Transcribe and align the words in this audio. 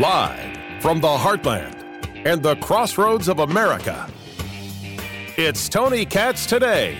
Live 0.00 0.82
from 0.82 1.00
the 1.00 1.08
heartland 1.08 1.74
and 2.26 2.42
the 2.42 2.54
crossroads 2.56 3.28
of 3.28 3.38
America, 3.38 4.06
it's 5.38 5.70
Tony 5.70 6.04
Katz 6.04 6.44
today. 6.44 6.98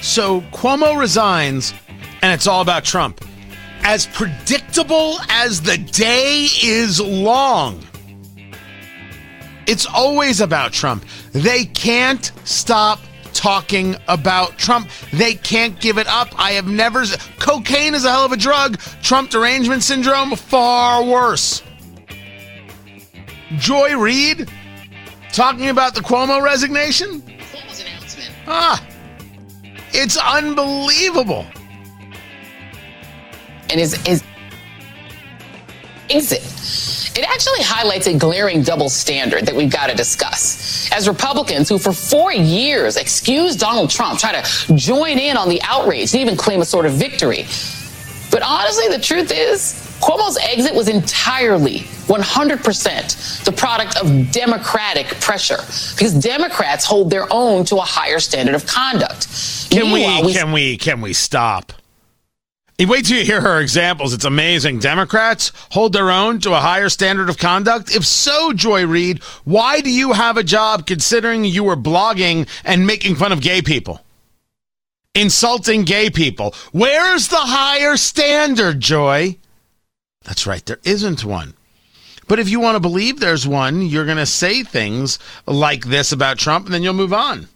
So 0.00 0.42
Cuomo 0.52 0.96
resigns, 0.96 1.74
and 2.22 2.32
it's 2.32 2.46
all 2.46 2.62
about 2.62 2.84
Trump. 2.84 3.24
As 3.82 4.06
predictable 4.06 5.16
as 5.28 5.62
the 5.62 5.78
day 5.78 6.46
is 6.62 7.00
long, 7.00 7.84
it's 9.66 9.84
always 9.84 10.40
about 10.40 10.72
Trump. 10.72 11.04
They 11.32 11.64
can't 11.64 12.30
stop 12.44 13.00
talking 13.34 13.96
about 14.08 14.56
Trump. 14.56 14.88
They 15.12 15.34
can't 15.34 15.78
give 15.80 15.98
it 15.98 16.06
up. 16.06 16.28
I 16.38 16.52
have 16.52 16.66
never. 16.66 17.04
Cocaine 17.38 17.94
is 17.94 18.04
a 18.04 18.10
hell 18.10 18.24
of 18.24 18.32
a 18.32 18.36
drug. 18.36 18.78
Trump 19.02 19.30
derangement 19.30 19.82
syndrome, 19.82 20.34
far 20.36 21.04
worse. 21.04 21.62
Joy 23.56 23.96
Reid 23.96 24.48
talking 25.32 25.68
about 25.68 25.94
the 25.94 26.00
Cuomo 26.00 26.42
resignation? 26.42 27.20
Cuomo's 27.20 27.80
announcement. 27.80 28.30
Ah, 28.46 28.84
it's 29.92 30.16
unbelievable. 30.16 31.46
And 33.70 33.80
his, 33.80 33.94
his 34.06 34.22
exit. 36.10 36.42
It 37.16 37.24
actually 37.28 37.62
highlights 37.62 38.06
a 38.08 38.14
glaring 38.14 38.62
double 38.62 38.88
standard 38.88 39.46
that 39.46 39.54
we've 39.54 39.70
got 39.70 39.88
to 39.88 39.94
discuss. 39.94 40.90
As 40.92 41.06
Republicans 41.06 41.68
who 41.68 41.78
for 41.78 41.92
four 41.92 42.32
years 42.32 42.96
excused 42.96 43.60
Donald 43.60 43.90
Trump, 43.90 44.18
try 44.18 44.32
to 44.32 44.74
join 44.74 45.18
in 45.18 45.36
on 45.36 45.48
the 45.48 45.62
outrage 45.62 46.12
and 46.12 46.20
even 46.20 46.36
claim 46.36 46.60
a 46.60 46.64
sort 46.64 46.86
of 46.86 46.92
victory. 46.92 47.46
But 48.30 48.42
honestly, 48.42 48.88
the 48.88 48.98
truth 48.98 49.30
is, 49.32 49.80
Cuomo's 50.00 50.36
exit 50.38 50.74
was 50.74 50.88
entirely 50.88 51.80
100% 52.08 53.44
the 53.44 53.52
product 53.52 53.96
of 53.96 54.32
Democratic 54.32 55.06
pressure 55.20 55.58
because 55.94 56.12
Democrats 56.14 56.84
hold 56.84 57.10
their 57.10 57.32
own 57.32 57.64
to 57.66 57.76
a 57.76 57.82
higher 57.82 58.18
standard 58.18 58.56
of 58.56 58.66
conduct. 58.66 59.28
Can 59.70 59.92
we, 59.92 60.00
Meanwhile, 60.00 60.32
can 60.32 60.52
we 60.52 60.76
can 60.76 61.00
we 61.00 61.12
stop? 61.12 61.72
Wait 62.78 63.06
till 63.06 63.18
you 63.18 63.24
hear 63.24 63.40
her 63.40 63.60
examples. 63.60 64.12
It's 64.12 64.24
amazing. 64.24 64.80
Democrats 64.80 65.52
hold 65.70 65.92
their 65.92 66.10
own 66.10 66.40
to 66.40 66.52
a 66.52 66.60
higher 66.60 66.88
standard 66.88 67.28
of 67.28 67.38
conduct. 67.38 67.94
If 67.94 68.04
so, 68.04 68.52
Joy 68.52 68.84
Reid, 68.84 69.22
why 69.44 69.80
do 69.80 69.90
you 69.90 70.12
have 70.12 70.36
a 70.36 70.42
job 70.42 70.86
considering 70.86 71.44
you 71.44 71.62
were 71.62 71.76
blogging 71.76 72.48
and 72.64 72.86
making 72.86 73.14
fun 73.14 73.30
of 73.30 73.40
gay 73.40 73.62
people? 73.62 74.00
Insulting 75.14 75.84
gay 75.84 76.10
people. 76.10 76.52
Where's 76.72 77.28
the 77.28 77.36
higher 77.36 77.96
standard, 77.96 78.80
Joy? 78.80 79.38
That's 80.24 80.46
right, 80.46 80.64
there 80.66 80.80
isn't 80.82 81.24
one. 81.24 81.54
But 82.26 82.40
if 82.40 82.48
you 82.48 82.58
want 82.58 82.74
to 82.74 82.80
believe 82.80 83.20
there's 83.20 83.46
one, 83.46 83.82
you're 83.82 84.06
going 84.06 84.16
to 84.16 84.26
say 84.26 84.64
things 84.64 85.20
like 85.46 85.84
this 85.84 86.10
about 86.10 86.38
Trump 86.38 86.64
and 86.66 86.74
then 86.74 86.82
you'll 86.82 86.94
move 86.94 87.12
on. 87.12 87.48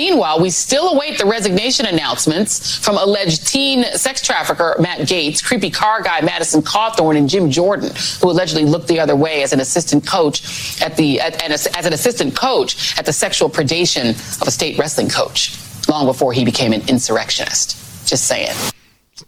Meanwhile, 0.00 0.40
we 0.40 0.48
still 0.48 0.94
await 0.94 1.18
the 1.18 1.26
resignation 1.26 1.84
announcements 1.84 2.74
from 2.78 2.96
alleged 2.96 3.46
teen 3.46 3.84
sex 3.92 4.22
trafficker 4.22 4.74
Matt 4.80 5.00
Gaetz, 5.00 5.44
creepy 5.44 5.68
car 5.68 6.00
guy 6.00 6.22
Madison 6.22 6.62
Cawthorn, 6.62 7.18
and 7.18 7.28
Jim 7.28 7.50
Jordan, 7.50 7.90
who 8.22 8.30
allegedly 8.30 8.64
looked 8.64 8.88
the 8.88 8.98
other 8.98 9.14
way 9.14 9.42
as 9.42 9.52
an 9.52 9.60
assistant 9.60 10.06
coach 10.06 10.80
at 10.80 10.96
the 10.96 11.20
at, 11.20 11.42
as 11.42 11.66
an 11.84 11.92
assistant 11.92 12.34
coach 12.34 12.98
at 12.98 13.04
the 13.04 13.12
sexual 13.12 13.50
predation 13.50 14.12
of 14.40 14.48
a 14.48 14.50
state 14.50 14.78
wrestling 14.78 15.10
coach, 15.10 15.58
long 15.86 16.06
before 16.06 16.32
he 16.32 16.46
became 16.46 16.72
an 16.72 16.80
insurrectionist. 16.88 18.08
Just 18.08 18.26
saying. 18.26 18.56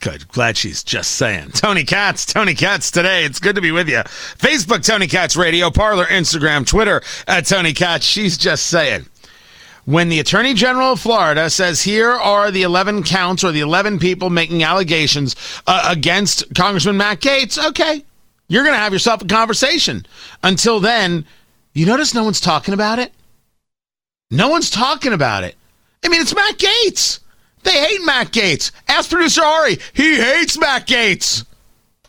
Good. 0.01 0.27
Glad 0.29 0.57
she's 0.57 0.83
just 0.83 1.13
saying. 1.13 1.51
Tony 1.51 1.85
Katz, 1.85 2.25
Tony 2.25 2.55
Katz 2.55 2.91
today. 2.91 3.27
It's 3.27 3.39
good 3.39 3.57
to 3.57 3.61
be 3.61 3.73
with 3.73 3.91
you. 3.91 3.99
Facebook, 4.39 4.83
Tony 4.87 5.07
Katz 5.07 5.37
Radio, 5.37 5.71
Parler, 5.71 6.07
Instagram, 6.07 6.67
Twitter, 6.67 7.03
at 7.29 7.45
Tony 7.45 7.75
Katz. 7.75 8.07
She's 8.07 8.39
just 8.39 8.69
saying. 8.69 9.05
When 9.85 10.09
the 10.09 10.21
Attorney 10.21 10.55
General 10.55 10.93
of 10.93 11.01
Florida 11.01 11.51
says 11.51 11.83
here 11.83 12.11
are 12.11 12.53
the 12.53 12.63
11 12.63 13.03
counts 13.03 13.43
or 13.43 13.51
the 13.51 13.61
11 13.61 13.99
people 13.99 14.31
making 14.31 14.63
allegations 14.63 15.35
uh, 15.67 15.89
against 15.91 16.55
Congressman 16.55 16.97
Matt 16.97 17.21
Gaetz, 17.21 17.59
okay, 17.71 18.05
you're 18.49 18.63
going 18.63 18.75
to 18.75 18.81
have 18.81 18.93
yourself 18.93 19.23
a 19.23 19.27
conversation. 19.27 20.07
Until 20.45 20.79
then, 20.79 21.27
you 21.73 21.85
notice 21.85 22.15
no 22.15 22.23
one's 22.23 22.41
talking 22.41 22.75
about 22.75 23.01
it? 23.01 23.13
No 24.31 24.49
one's 24.49 24.71
talking 24.71 25.13
about 25.13 25.43
it. 25.43 25.57
I 26.05 26.09
mean, 26.09 26.21
it's 26.21 26.35
Matt 26.35 26.59
Gaetz. 26.59 27.19
They 27.65 27.73
hate 27.73 28.05
Matt 28.05 28.33
Gaetz. 28.33 28.71
Ask 28.89 29.11
producer 29.11 29.43
Ari. 29.43 29.79
He 29.93 30.17
hates 30.17 30.59
Matt 30.59 30.87
Gaetz. 30.87 31.45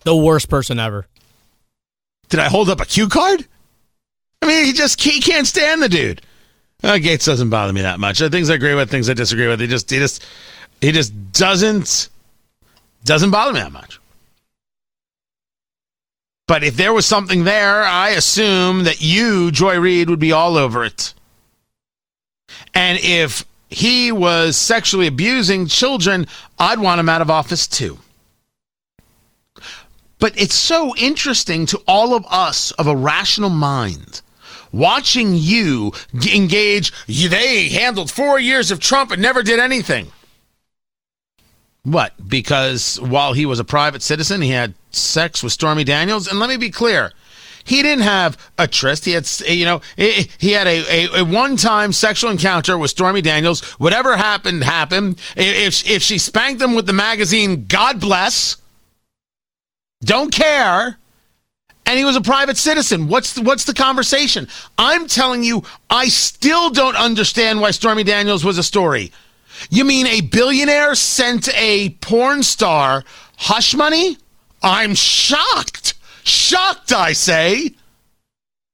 The 0.03 0.15
worst 0.15 0.49
person 0.49 0.79
ever. 0.79 1.07
Did 2.29 2.39
I 2.39 2.49
hold 2.49 2.69
up 2.69 2.81
a 2.81 2.85
cue 2.85 3.07
card? 3.07 3.47
I 4.41 4.47
mean, 4.47 4.65
he 4.65 4.73
just 4.73 5.01
he 5.01 5.21
can't 5.21 5.47
stand 5.47 5.81
the 5.81 5.89
dude. 5.89 6.21
Uh, 6.83 6.97
Gaetz 6.97 7.25
doesn't 7.25 7.49
bother 7.49 7.71
me 7.71 7.81
that 7.81 7.99
much. 7.99 8.21
Uh, 8.21 8.29
things 8.29 8.49
I 8.49 8.55
agree 8.55 8.75
with, 8.75 8.91
things 8.91 9.09
I 9.09 9.13
disagree 9.13 9.47
with. 9.47 9.61
He 9.61 9.67
just 9.67 9.89
he 9.89 9.99
just 9.99 10.23
he 10.81 10.91
just 10.91 11.31
doesn't 11.31 12.09
doesn't 13.05 13.31
bother 13.31 13.53
me 13.53 13.59
that 13.61 13.71
much. 13.71 13.99
But 16.45 16.63
if 16.63 16.75
there 16.75 16.91
was 16.91 17.05
something 17.05 17.45
there, 17.45 17.83
I 17.83 18.09
assume 18.09 18.83
that 18.83 19.01
you, 19.01 19.49
Joy 19.49 19.79
Reid, 19.79 20.09
would 20.09 20.19
be 20.19 20.33
all 20.33 20.57
over 20.57 20.83
it. 20.83 21.13
And 22.73 22.99
if 23.01 23.45
he 23.69 24.11
was 24.11 24.57
sexually 24.57 25.07
abusing 25.07 25.67
children, 25.67 26.27
I'd 26.59 26.79
want 26.79 26.99
him 26.99 27.07
out 27.07 27.21
of 27.21 27.29
office 27.29 27.65
too. 27.65 27.97
But 30.19 30.39
it's 30.39 30.55
so 30.55 30.93
interesting 30.97 31.65
to 31.67 31.81
all 31.87 32.13
of 32.13 32.25
us 32.29 32.71
of 32.71 32.87
a 32.87 32.95
rational 32.95 33.49
mind 33.49 34.21
watching 34.73 35.35
you 35.35 35.93
engage. 36.33 36.91
They 37.07 37.69
handled 37.69 38.11
four 38.11 38.37
years 38.37 38.71
of 38.71 38.81
Trump 38.81 39.11
and 39.11 39.21
never 39.21 39.41
did 39.41 39.59
anything. 39.59 40.11
What? 41.83 42.13
Because 42.27 42.99
while 42.99 43.33
he 43.33 43.45
was 43.45 43.59
a 43.59 43.65
private 43.65 44.01
citizen, 44.01 44.41
he 44.41 44.49
had 44.49 44.73
sex 44.91 45.43
with 45.43 45.53
Stormy 45.53 45.83
Daniels? 45.83 46.27
And 46.27 46.39
let 46.39 46.49
me 46.49 46.57
be 46.57 46.69
clear. 46.69 47.11
He 47.65 47.81
didn't 47.81 48.03
have 48.03 48.37
a 48.57 48.67
tryst. 48.67 49.05
He 49.05 49.11
had, 49.11 49.29
you 49.47 49.63
know, 49.65 49.81
he 49.95 50.51
had 50.51 50.67
a, 50.67 50.83
a, 50.89 51.21
a 51.21 51.25
one-time 51.25 51.93
sexual 51.93 52.29
encounter 52.29 52.77
with 52.77 52.91
Stormy 52.91 53.21
Daniels. 53.21 53.61
Whatever 53.79 54.17
happened, 54.17 54.63
happened. 54.63 55.19
If, 55.37 55.89
if 55.89 56.01
she 56.01 56.17
spanked 56.17 56.61
him 56.61 56.75
with 56.75 56.87
the 56.87 56.93
magazine, 56.93 57.65
God 57.67 58.01
bless. 58.01 58.57
Don't 60.03 60.33
care. 60.33 60.97
And 61.85 61.99
he 61.99 62.05
was 62.05 62.15
a 62.15 62.21
private 62.21 62.57
citizen. 62.57 63.07
What's 63.07 63.33
the, 63.33 63.41
what's 63.41 63.65
the 63.65 63.73
conversation? 63.73 64.47
I'm 64.77 65.07
telling 65.07 65.43
you, 65.43 65.63
I 65.89 66.07
still 66.07 66.69
don't 66.69 66.95
understand 66.95 67.59
why 67.59 67.71
Stormy 67.71 68.03
Daniels 68.03 68.45
was 68.45 68.57
a 68.57 68.63
story. 68.63 69.11
You 69.69 69.85
mean 69.85 70.07
a 70.07 70.21
billionaire 70.21 70.95
sent 70.95 71.49
a 71.55 71.89
porn 72.01 72.43
star 72.43 73.03
hush 73.37 73.75
money? 73.75 74.17
I'm 74.61 74.95
shocked. 74.95 75.95
Shocked, 76.23 76.93
I 76.93 77.13
say. 77.13 77.75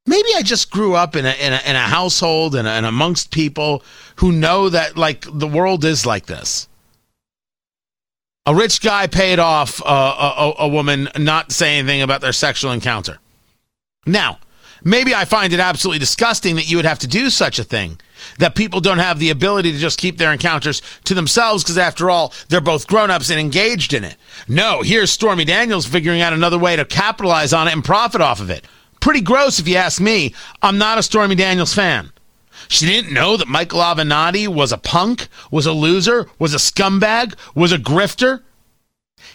Maybe 0.06 0.30
I 0.36 0.42
just 0.44 0.72
grew 0.72 0.96
up 0.96 1.16
in 1.16 1.26
a, 1.26 1.32
in 1.32 1.54
a, 1.54 1.62
in 1.66 1.76
a 1.76 1.80
household 1.80 2.56
and, 2.56 2.68
and 2.68 2.86
amongst 2.86 3.32
people 3.32 3.84
who 4.18 4.32
know 4.32 4.70
that, 4.70 4.98
like, 4.98 5.26
the 5.32 5.48
world 5.48 5.84
is 5.84 6.06
like 6.06 6.26
this. 6.28 6.68
A 8.46 8.56
rich 8.56 8.82
guy 8.82 9.08
paid 9.08 9.38
off 9.38 9.82
uh, 9.86 10.54
a, 10.60 10.64
a 10.64 10.68
woman 10.68 11.10
not 11.18 11.52
saying 11.52 11.80
anything 11.80 12.02
about 12.02 12.22
their 12.22 12.32
sexual 12.34 12.72
encounter. 12.72 13.20
Now, 14.06 14.40
maybe 14.84 15.14
I 15.14 15.26
find 15.26 15.54
it 15.54 15.60
absolutely 15.60 16.00
disgusting 16.00 16.56
that 16.56 16.70
you 16.70 16.78
would 16.78 16.86
have 16.86 17.00
to 17.00 17.08
do 17.08 17.30
such 17.30 17.60
a 17.60 17.64
thing. 17.64 18.00
That 18.40 18.56
people 18.56 18.82
don't 18.82 18.98
have 18.98 19.20
the 19.20 19.30
ability 19.30 19.72
to 19.72 19.78
just 19.78 20.00
keep 20.00 20.18
their 20.18 20.34
encounters 20.34 20.82
to 21.06 21.14
themselves 21.14 21.64
because, 21.64 21.78
after 21.78 22.10
all, 22.10 22.34
they're 22.50 22.60
both 22.60 22.88
grown 22.88 23.12
ups 23.12 23.30
and 23.30 23.40
engaged 23.40 23.94
in 23.94 24.04
it. 24.04 24.18
No, 24.48 24.82
here's 24.82 25.12
Stormy 25.12 25.46
Daniels 25.46 25.86
figuring 25.86 26.22
out 26.22 26.34
another 26.34 26.60
way 26.60 26.76
to 26.76 26.86
capitalize 26.86 27.54
on 27.54 27.68
it 27.68 27.74
and 27.74 27.84
profit 27.84 28.20
off 28.20 28.42
of 28.42 28.50
it. 28.50 28.66
Pretty 29.00 29.22
gross, 29.22 29.60
if 29.60 29.68
you 29.68 29.78
ask 29.78 30.02
me. 30.02 30.34
I'm 30.62 30.78
not 30.78 30.98
a 30.98 31.04
Stormy 31.04 31.36
Daniels 31.36 31.74
fan. 31.74 32.12
She 32.70 32.86
didn't 32.86 33.12
know 33.12 33.36
that 33.36 33.48
Michael 33.48 33.80
Avenatti 33.80 34.48
was 34.48 34.72
a 34.72 34.78
punk, 34.78 35.28
was 35.50 35.66
a 35.66 35.74
loser, 35.74 36.28
was 36.38 36.54
a 36.54 36.58
scumbag, 36.58 37.36
was 37.56 37.72
a 37.72 37.80
grifter. 37.80 38.44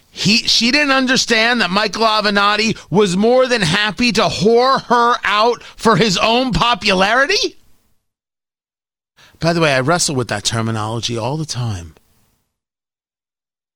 He, 0.08 0.38
she 0.38 0.70
didn't 0.70 0.92
understand 0.92 1.60
that 1.60 1.70
Michael 1.70 2.06
Avenatti 2.06 2.78
was 2.90 3.16
more 3.16 3.48
than 3.48 3.60
happy 3.60 4.12
to 4.12 4.22
whore 4.22 4.82
her 4.82 5.16
out 5.24 5.64
for 5.64 5.96
his 5.96 6.16
own 6.16 6.52
popularity. 6.52 7.56
By 9.40 9.52
the 9.52 9.60
way, 9.60 9.74
I 9.74 9.80
wrestle 9.80 10.14
with 10.14 10.28
that 10.28 10.44
terminology 10.44 11.18
all 11.18 11.36
the 11.36 11.44
time. 11.44 11.96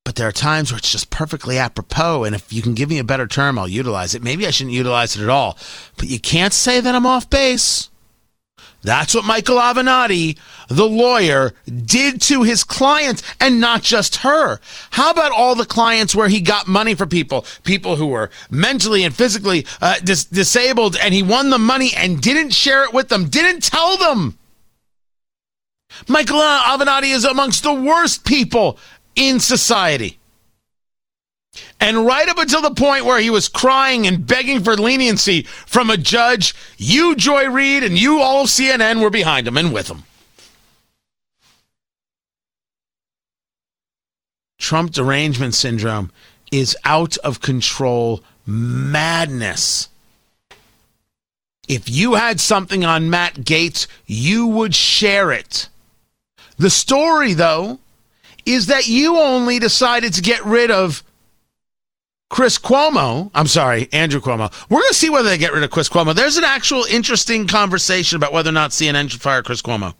But 0.05 0.15
there 0.15 0.29
are 0.29 0.31
times 0.31 0.71
where 0.71 0.77
it's 0.77 0.91
just 0.91 1.09
perfectly 1.09 1.57
apropos, 1.57 2.23
and 2.23 2.33
if 2.33 2.51
you 2.53 2.61
can 2.61 2.73
give 2.73 2.89
me 2.89 2.97
a 2.97 3.03
better 3.03 3.27
term, 3.27 3.59
I'll 3.59 3.67
utilize 3.67 4.15
it. 4.15 4.23
Maybe 4.23 4.47
I 4.47 4.51
shouldn't 4.51 4.73
utilize 4.73 5.17
it 5.17 5.21
at 5.21 5.29
all. 5.29 5.57
But 5.97 6.07
you 6.07 6.19
can't 6.19 6.53
say 6.53 6.79
that 6.79 6.95
I'm 6.95 7.05
off 7.05 7.29
base. 7.29 7.89
That's 8.81 9.13
what 9.13 9.25
Michael 9.25 9.57
Avenatti, 9.57 10.37
the 10.69 10.87
lawyer, 10.87 11.53
did 11.65 12.21
to 12.23 12.43
his 12.43 12.63
clients 12.63 13.23
and 13.39 13.59
not 13.59 13.83
just 13.83 14.17
her. 14.17 14.59
How 14.91 15.11
about 15.11 15.33
all 15.33 15.55
the 15.55 15.65
clients 15.65 16.15
where 16.15 16.29
he 16.29 16.39
got 16.39 16.67
money 16.67 16.95
for 16.95 17.05
people, 17.05 17.45
people 17.63 17.97
who 17.97 18.07
were 18.07 18.29
mentally 18.49 19.03
and 19.03 19.13
physically 19.13 19.65
uh, 19.81 19.99
dis- 20.03 20.25
disabled, 20.25 20.95
and 21.01 21.13
he 21.13 21.23
won 21.23 21.49
the 21.49 21.59
money 21.59 21.91
and 21.95 22.21
didn't 22.21 22.51
share 22.51 22.85
it 22.85 22.93
with 22.93 23.09
them, 23.09 23.27
didn't 23.27 23.63
tell 23.63 23.97
them? 23.97 24.37
Michael 26.07 26.39
Avenatti 26.39 27.13
is 27.13 27.25
amongst 27.25 27.63
the 27.63 27.73
worst 27.73 28.23
people 28.23 28.77
in 29.15 29.39
society. 29.39 30.18
And 31.79 32.05
right 32.05 32.27
up 32.27 32.37
until 32.37 32.61
the 32.61 32.73
point 32.73 33.05
where 33.05 33.19
he 33.19 33.29
was 33.29 33.47
crying 33.47 34.05
and 34.05 34.25
begging 34.25 34.63
for 34.63 34.75
leniency 34.75 35.43
from 35.43 35.89
a 35.89 35.97
judge, 35.97 36.53
you, 36.77 37.15
Joy 37.15 37.49
Reid, 37.49 37.83
and 37.83 37.97
you, 37.97 38.21
all 38.21 38.43
of 38.43 38.49
CNN, 38.49 39.01
were 39.01 39.09
behind 39.09 39.47
him 39.47 39.57
and 39.57 39.73
with 39.73 39.89
him. 39.89 40.03
Trump 44.59 44.91
derangement 44.91 45.55
syndrome 45.55 46.11
is 46.51 46.77
out 46.83 47.17
of 47.17 47.41
control 47.41 48.23
madness. 48.45 49.89
If 51.67 51.89
you 51.89 52.15
had 52.15 52.39
something 52.39 52.83
on 52.83 53.09
Matt 53.09 53.35
Gaetz, 53.35 53.87
you 54.05 54.47
would 54.47 54.75
share 54.75 55.31
it. 55.31 55.69
The 56.57 56.69
story, 56.69 57.33
though, 57.33 57.79
is 58.45 58.65
that 58.65 58.87
you 58.87 59.17
only 59.17 59.59
decided 59.59 60.13
to 60.13 60.21
get 60.21 60.43
rid 60.43 60.71
of 60.71 61.03
Chris 62.29 62.59
Cuomo, 62.59 63.31
I'm 63.33 63.47
sorry, 63.47 63.89
Andrew 63.91 64.21
Cuomo. 64.21 64.53
We're 64.69 64.81
going 64.81 64.89
to 64.89 64.95
see 64.95 65.09
whether 65.09 65.29
they 65.29 65.37
get 65.37 65.51
rid 65.51 65.63
of 65.63 65.71
Chris 65.71 65.89
Cuomo. 65.89 66.13
There's 66.13 66.37
an 66.37 66.43
actual 66.43 66.83
interesting 66.83 67.47
conversation 67.47 68.17
about 68.17 68.33
whether 68.33 68.49
or 68.49 68.53
not 68.53 68.71
CNN 68.71 69.09
should 69.09 69.21
fire 69.21 69.41
Chris 69.41 69.63
Cuomo. 69.63 69.95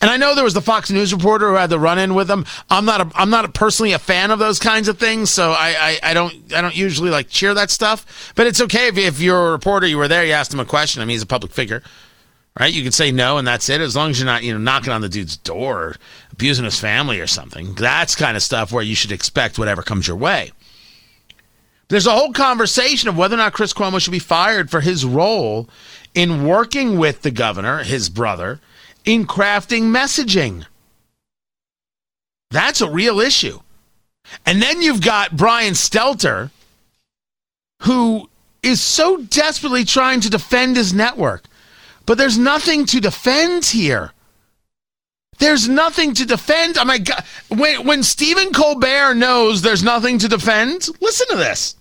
And 0.00 0.10
I 0.10 0.16
know 0.16 0.34
there 0.34 0.44
was 0.44 0.54
the 0.54 0.62
Fox 0.62 0.90
News 0.90 1.12
reporter 1.12 1.48
who 1.48 1.56
had 1.56 1.70
the 1.70 1.78
run 1.78 1.98
in 1.98 2.14
with 2.14 2.30
him. 2.30 2.46
I'm 2.70 2.84
not 2.84 3.00
a, 3.00 3.10
I'm 3.16 3.30
not 3.30 3.44
a 3.44 3.48
personally 3.48 3.92
a 3.92 3.98
fan 3.98 4.30
of 4.30 4.38
those 4.38 4.60
kinds 4.60 4.86
of 4.88 4.98
things, 4.98 5.30
so 5.30 5.50
I, 5.50 5.74
I, 5.78 6.10
I, 6.10 6.14
don't 6.14 6.34
I 6.54 6.60
don't 6.60 6.76
usually 6.76 7.10
like 7.10 7.28
cheer 7.28 7.52
that 7.54 7.70
stuff. 7.70 8.32
But 8.36 8.46
it's 8.46 8.60
okay 8.62 8.86
if, 8.86 8.96
if 8.96 9.20
you're 9.20 9.48
a 9.48 9.52
reporter, 9.52 9.86
you 9.86 9.98
were 9.98 10.08
there, 10.08 10.24
you 10.24 10.32
asked 10.32 10.54
him 10.54 10.60
a 10.60 10.64
question. 10.64 11.02
I 11.02 11.04
mean, 11.04 11.14
he's 11.14 11.22
a 11.22 11.26
public 11.26 11.52
figure, 11.52 11.82
right? 12.58 12.72
You 12.72 12.84
can 12.84 12.92
say 12.92 13.10
no, 13.10 13.36
and 13.36 13.46
that's 13.46 13.68
it. 13.68 13.80
As 13.80 13.96
long 13.96 14.10
as 14.10 14.18
you're 14.18 14.26
not 14.26 14.44
you 14.44 14.52
know 14.52 14.58
knocking 14.58 14.92
on 14.92 15.00
the 15.00 15.08
dude's 15.08 15.36
door, 15.36 15.82
or 15.82 15.96
abusing 16.32 16.64
his 16.64 16.78
family 16.78 17.20
or 17.20 17.26
something. 17.26 17.74
That's 17.74 18.14
kind 18.14 18.36
of 18.36 18.42
stuff 18.42 18.72
where 18.72 18.84
you 18.84 18.94
should 18.94 19.12
expect 19.12 19.58
whatever 19.58 19.82
comes 19.82 20.06
your 20.06 20.16
way. 20.16 20.52
There's 21.94 22.08
a 22.08 22.10
whole 22.10 22.32
conversation 22.32 23.08
of 23.08 23.16
whether 23.16 23.36
or 23.36 23.38
not 23.38 23.52
Chris 23.52 23.72
Cuomo 23.72 24.00
should 24.00 24.10
be 24.10 24.18
fired 24.18 24.68
for 24.68 24.80
his 24.80 25.04
role 25.04 25.68
in 26.12 26.44
working 26.44 26.98
with 26.98 27.22
the 27.22 27.30
governor, 27.30 27.84
his 27.84 28.08
brother, 28.08 28.60
in 29.04 29.28
crafting 29.28 29.92
messaging. 29.92 30.66
That's 32.50 32.80
a 32.80 32.90
real 32.90 33.20
issue. 33.20 33.60
And 34.44 34.60
then 34.60 34.82
you've 34.82 35.02
got 35.02 35.36
Brian 35.36 35.74
Stelter, 35.74 36.50
who 37.82 38.28
is 38.64 38.80
so 38.80 39.18
desperately 39.18 39.84
trying 39.84 40.20
to 40.22 40.30
defend 40.30 40.76
his 40.76 40.92
network. 40.92 41.44
But 42.06 42.18
there's 42.18 42.36
nothing 42.36 42.86
to 42.86 43.00
defend 43.00 43.66
here. 43.66 44.10
There's 45.38 45.68
nothing 45.68 46.12
to 46.14 46.26
defend. 46.26 46.76
Oh 46.76 46.86
my 46.86 46.98
God. 46.98 47.22
When, 47.50 47.86
when 47.86 48.02
Stephen 48.02 48.52
Colbert 48.52 49.14
knows 49.14 49.62
there's 49.62 49.84
nothing 49.84 50.18
to 50.18 50.28
defend, 50.28 50.88
listen 51.00 51.28
to 51.28 51.36
this 51.36 51.76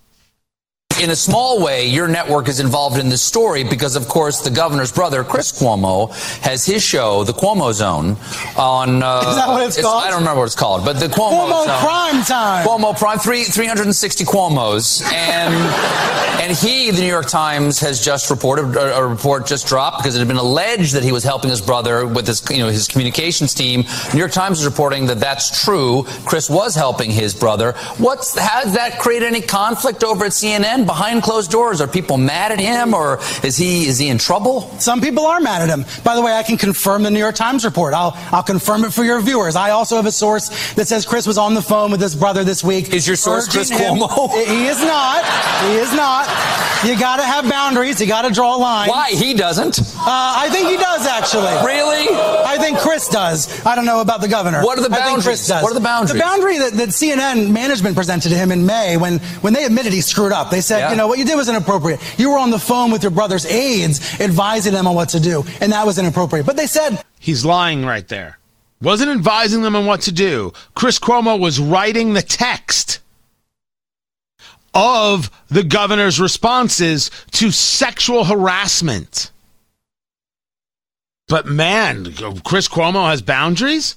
in 1.02 1.10
a 1.10 1.16
small 1.16 1.62
way, 1.62 1.88
your 1.88 2.08
network 2.08 2.48
is 2.48 2.60
involved 2.60 2.98
in 2.98 3.10
this 3.10 3.22
story 3.22 3.64
because, 3.64 3.96
of 3.96 4.08
course, 4.08 4.42
the 4.42 4.50
governor's 4.50 4.92
brother, 4.92 5.24
Chris 5.24 5.52
Cuomo, 5.52 6.12
has 6.42 6.66
his 6.66 6.84
show, 6.84 7.24
The 7.24 7.34
Cuomo 7.34 7.74
Zone, 7.74 8.18
on. 8.58 9.02
Uh, 9.02 9.20
is 9.28 9.36
that 9.36 9.48
what 9.48 9.66
it's, 9.66 9.78
it's, 9.78 9.86
called? 9.86 10.04
I 10.04 10.10
don't 10.10 10.20
remember 10.20 10.40
what 10.40 10.46
it's 10.46 10.56
called, 10.56 10.86
but 10.86 11.00
the 11.00 11.08
Cuomo. 11.08 11.48
Cuomo 11.48 11.66
Zone, 11.66 11.80
Prime 11.80 12.24
Time. 12.24 12.68
Cuomo 12.68 12.98
Prime, 12.98 13.20
three, 13.20 13.44
360 13.44 14.26
Cuomos. 14.26 15.04
And, 15.12 15.54
and 16.42 16.58
he, 16.58 16.92
the 16.92 17.02
New 17.02 17.08
York 17.08 17.28
Times, 17.28 17.80
has 17.80 18.04
just 18.04 18.30
reported, 18.30 18.76
a, 18.76 18.98
a 18.98 19.08
report 19.08 19.48
just 19.48 19.68
dropped 19.68 20.00
because 20.00 20.16
it 20.16 20.20
had 20.20 20.28
been 20.28 20.38
alleged 20.38 20.94
that 20.94 21.04
he 21.04 21.12
was 21.12 21.24
helping 21.24 21.50
his 21.50 21.62
brother 21.62 22.06
with 22.06 22.28
his, 22.28 22.44
you 22.50 22.60
know, 22.60 22.68
his 22.68 22.88
communications 22.88 23.54
team. 23.54 23.86
New 24.14 24.20
York 24.20 24.32
Times 24.32 24.60
is 24.60 24.66
reporting 24.66 25.08
that 25.08 25.20
that's 25.20 25.64
true. 25.64 26.04
Chris 26.26 26.50
was 26.50 26.76
helping 26.76 27.10
his 27.10 27.34
brother. 27.34 27.74
What's, 27.98 28.38
has 28.38 28.74
that 28.74 29.00
created 29.00 29.28
any 29.28 29.42
conflict 29.42 30.04
over 30.04 30.26
at 30.26 30.32
CNN? 30.32 30.83
Behind 30.86 31.24
closed 31.24 31.52
doors? 31.52 31.82
Are 31.82 31.88
people 31.88 32.18
mad 32.18 32.52
at 32.52 32.60
him, 32.60 32.94
or 32.94 33.20
is 33.44 33.58
he 33.58 33.88
is 33.88 33.98
he 33.98 34.10
in 34.10 34.18
trouble? 34.18 34.70
Some 34.80 35.02
people 35.02 35.26
are 35.26 35.40
mad 35.40 35.62
at 35.62 35.70
him. 35.70 35.86
By 36.04 36.16
the 36.16 36.22
way, 36.22 36.34
I 36.34 36.44
can 36.44 36.58
confirm 36.58 37.04
the 37.04 37.12
New 37.12 37.20
York 37.20 37.36
Times 37.36 37.66
report. 37.66 37.94
I'll 37.94 38.14
I'll 38.32 38.44
confirm 38.44 38.86
it 38.86 38.94
for 38.94 39.04
your 39.04 39.22
viewers. 39.22 39.56
I 39.56 39.72
also 39.72 39.96
have 39.96 40.06
a 40.06 40.12
source 40.12 40.74
that 40.74 40.88
says 40.88 41.06
Chris 41.06 41.28
was 41.28 41.38
on 41.38 41.54
the 41.54 41.62
phone 41.62 41.92
with 41.92 42.02
his 42.02 42.16
brother 42.16 42.44
this 42.44 42.64
week. 42.64 42.94
Is 42.94 43.08
your 43.08 43.16
source 43.16 43.48
Chris 43.48 43.70
him. 43.70 43.98
Cuomo? 43.98 44.32
He 44.54 44.68
is 44.68 44.82
not. 44.82 45.24
He 45.64 45.76
is 45.76 45.94
not. 45.94 46.28
You 46.86 47.00
got 47.00 47.18
to 47.18 47.24
have 47.24 47.50
boundaries. 47.50 48.00
You 48.02 48.08
got 48.08 48.24
to 48.24 48.32
draw 48.32 48.56
a 48.56 48.60
line. 48.60 48.90
Why 48.90 49.10
he 49.10 49.34
doesn't? 49.34 49.80
Uh, 49.80 49.84
I 50.06 50.50
think 50.52 50.68
he 50.68 50.78
does 50.78 51.08
actually. 51.08 51.54
Really? 51.66 52.08
I 52.10 52.58
think 52.60 52.78
Chris 52.80 53.08
does. 53.08 53.66
I 53.66 53.76
don't 53.76 53.86
know 53.86 54.02
about 54.02 54.22
the 54.22 54.28
governor. 54.28 54.64
What 54.64 54.78
are 54.78 54.82
the 54.82 54.90
boundaries? 54.90 55.08
I 55.08 55.14
think 55.14 55.24
Chris 55.24 55.48
does. 55.48 55.64
What 55.64 55.72
are 55.72 55.76
the 55.76 55.80
boundaries? 55.80 56.14
The 56.14 56.20
boundary 56.20 56.58
that, 56.60 56.74
that 56.74 56.90
CNN 56.90 57.52
management 57.52 57.96
presented 57.96 58.30
to 58.30 58.36
him 58.36 58.52
in 58.52 58.66
May 58.66 58.98
when 58.98 59.20
when 59.42 59.54
they 59.54 59.64
admitted 59.64 59.94
he 59.94 60.02
screwed 60.02 60.32
up. 60.32 60.50
They 60.50 60.62
said, 60.62 60.73
yeah. 60.80 60.92
you 60.92 60.98
know, 60.98 61.08
what 61.08 61.20
you 61.20 61.26
did 61.26 61.36
was 61.36 61.50
inappropriate. 61.50 62.00
You 62.18 62.32
were 62.32 62.38
on 62.38 62.52
the 62.52 62.60
phone 62.60 62.92
with 62.92 63.04
your 63.04 63.12
brother's 63.12 63.46
aides 63.46 64.20
advising 64.20 64.74
them 64.74 64.88
on 64.88 64.96
what 64.96 65.10
to 65.10 65.20
do, 65.20 65.44
and 65.62 65.72
that 65.72 65.86
was 65.86 65.98
inappropriate. 65.98 66.46
But 66.46 66.58
they 66.58 66.68
said. 66.68 67.04
He's 67.20 67.46
lying 67.46 67.86
right 67.86 68.08
there. 68.08 68.40
Wasn't 68.82 69.10
advising 69.10 69.62
them 69.62 69.76
on 69.76 69.86
what 69.86 70.02
to 70.02 70.12
do. 70.12 70.52
Chris 70.76 71.00
Cuomo 71.00 71.40
was 71.40 71.60
writing 71.60 72.14
the 72.14 72.22
text 72.22 73.00
of 74.74 75.32
the 75.50 75.64
governor's 75.64 76.20
responses 76.20 77.12
to 77.32 77.52
sexual 77.52 78.26
harassment. 78.26 79.32
But 81.28 81.46
man, 81.46 82.14
Chris 82.44 82.68
Cuomo 82.68 83.10
has 83.10 83.22
boundaries? 83.22 83.96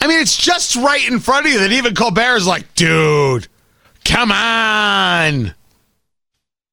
I 0.00 0.06
mean, 0.06 0.20
it's 0.20 0.36
just 0.36 0.76
right 0.76 1.06
in 1.08 1.18
front 1.18 1.46
of 1.46 1.52
you 1.52 1.58
that 1.58 1.72
even 1.72 1.94
Colbert 1.94 2.36
is 2.36 2.46
like, 2.46 2.74
dude, 2.74 3.48
come 4.08 4.32
on. 4.32 5.54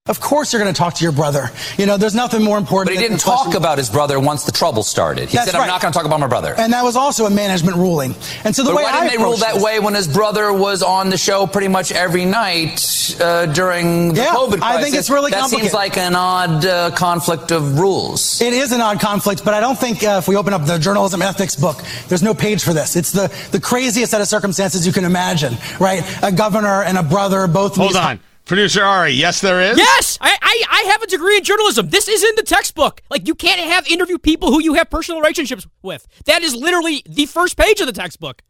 Of 0.07 0.19
course, 0.19 0.53
you're 0.53 0.61
going 0.61 0.71
to 0.71 0.77
talk 0.77 0.93
to 0.93 1.03
your 1.03 1.11
brother. 1.11 1.49
You 1.79 1.87
know, 1.87 1.97
there's 1.97 2.13
nothing 2.13 2.43
more 2.43 2.59
important. 2.59 2.95
But 2.95 3.01
he 3.01 3.07
didn't 3.07 3.21
talk 3.21 3.55
about 3.55 3.79
his 3.79 3.89
brother 3.89 4.19
once 4.19 4.43
the 4.43 4.51
trouble 4.51 4.83
started. 4.83 5.29
He 5.29 5.35
That's 5.35 5.47
said, 5.47 5.55
"I'm 5.55 5.61
right. 5.61 5.67
not 5.67 5.81
going 5.81 5.91
to 5.91 5.97
talk 5.97 6.05
about 6.05 6.19
my 6.19 6.27
brother." 6.27 6.53
And 6.55 6.73
that 6.73 6.83
was 6.83 6.95
also 6.95 7.25
a 7.25 7.31
management 7.31 7.77
ruling. 7.77 8.13
And 8.43 8.55
so 8.55 8.61
the 8.61 8.69
but 8.69 8.75
way 8.75 8.83
why 8.83 8.91
didn't 8.91 9.07
I 9.13 9.17
they 9.17 9.23
rule 9.23 9.37
that 9.37 9.55
this, 9.55 9.63
way 9.63 9.79
when 9.79 9.95
his 9.95 10.07
brother 10.07 10.53
was 10.53 10.83
on 10.83 11.09
the 11.09 11.17
show 11.17 11.47
pretty 11.47 11.69
much 11.69 11.91
every 11.91 12.23
night 12.23 13.15
uh, 13.19 13.47
during 13.47 14.09
the 14.09 14.21
yeah, 14.21 14.35
COVID 14.35 14.59
crisis? 14.59 14.61
I 14.61 14.83
think 14.83 14.95
it's 14.95 15.09
really 15.09 15.31
complicated. 15.31 15.57
that 15.57 15.61
seems 15.63 15.73
like 15.73 15.97
an 15.97 16.13
odd 16.13 16.63
uh, 16.63 16.91
conflict 16.91 17.49
of 17.49 17.79
rules. 17.79 18.39
It 18.43 18.53
is 18.53 18.73
an 18.73 18.81
odd 18.81 18.99
conflict, 18.99 19.43
but 19.43 19.55
I 19.55 19.59
don't 19.59 19.79
think 19.79 20.03
uh, 20.03 20.19
if 20.19 20.27
we 20.27 20.35
open 20.35 20.53
up 20.53 20.67
the 20.67 20.77
journalism 20.77 21.23
ethics 21.23 21.55
book, 21.55 21.81
there's 22.09 22.21
no 22.21 22.35
page 22.35 22.63
for 22.63 22.73
this. 22.73 22.95
It's 22.95 23.11
the 23.11 23.33
the 23.49 23.59
craziest 23.59 24.11
set 24.11 24.21
of 24.21 24.27
circumstances 24.27 24.85
you 24.85 24.93
can 24.93 25.03
imagine, 25.03 25.57
right? 25.79 26.03
A 26.21 26.31
governor 26.31 26.83
and 26.83 26.95
a 26.95 27.03
brother 27.03 27.47
both. 27.47 27.75
Hold 27.75 27.95
on. 27.95 28.19
Producer 28.45 28.83
Ari, 28.83 29.11
yes, 29.11 29.41
there 29.41 29.59
is. 29.59 29.77
Yes, 29.77 30.19
I, 30.21 30.37
I, 30.39 30.63
I 30.69 30.91
have 30.91 31.01
a 31.01 31.07
degree 31.07 31.37
in 31.37 31.43
journalism. 31.43 31.89
This 31.89 32.07
is 32.07 32.23
in 32.23 32.35
the 32.35 32.43
textbook. 32.43 33.01
Like 33.09 33.27
you 33.27 33.33
can't 33.33 33.59
have 33.59 33.87
interview 33.87 34.19
people 34.19 34.51
who 34.51 34.61
you 34.61 34.75
have 34.75 34.89
personal 34.89 35.19
relationships 35.19 35.65
with. 35.81 36.07
That 36.25 36.43
is 36.43 36.55
literally 36.55 37.03
the 37.07 37.25
first 37.25 37.57
page 37.57 37.81
of 37.81 37.87
the 37.87 37.93
textbook. 37.93 38.43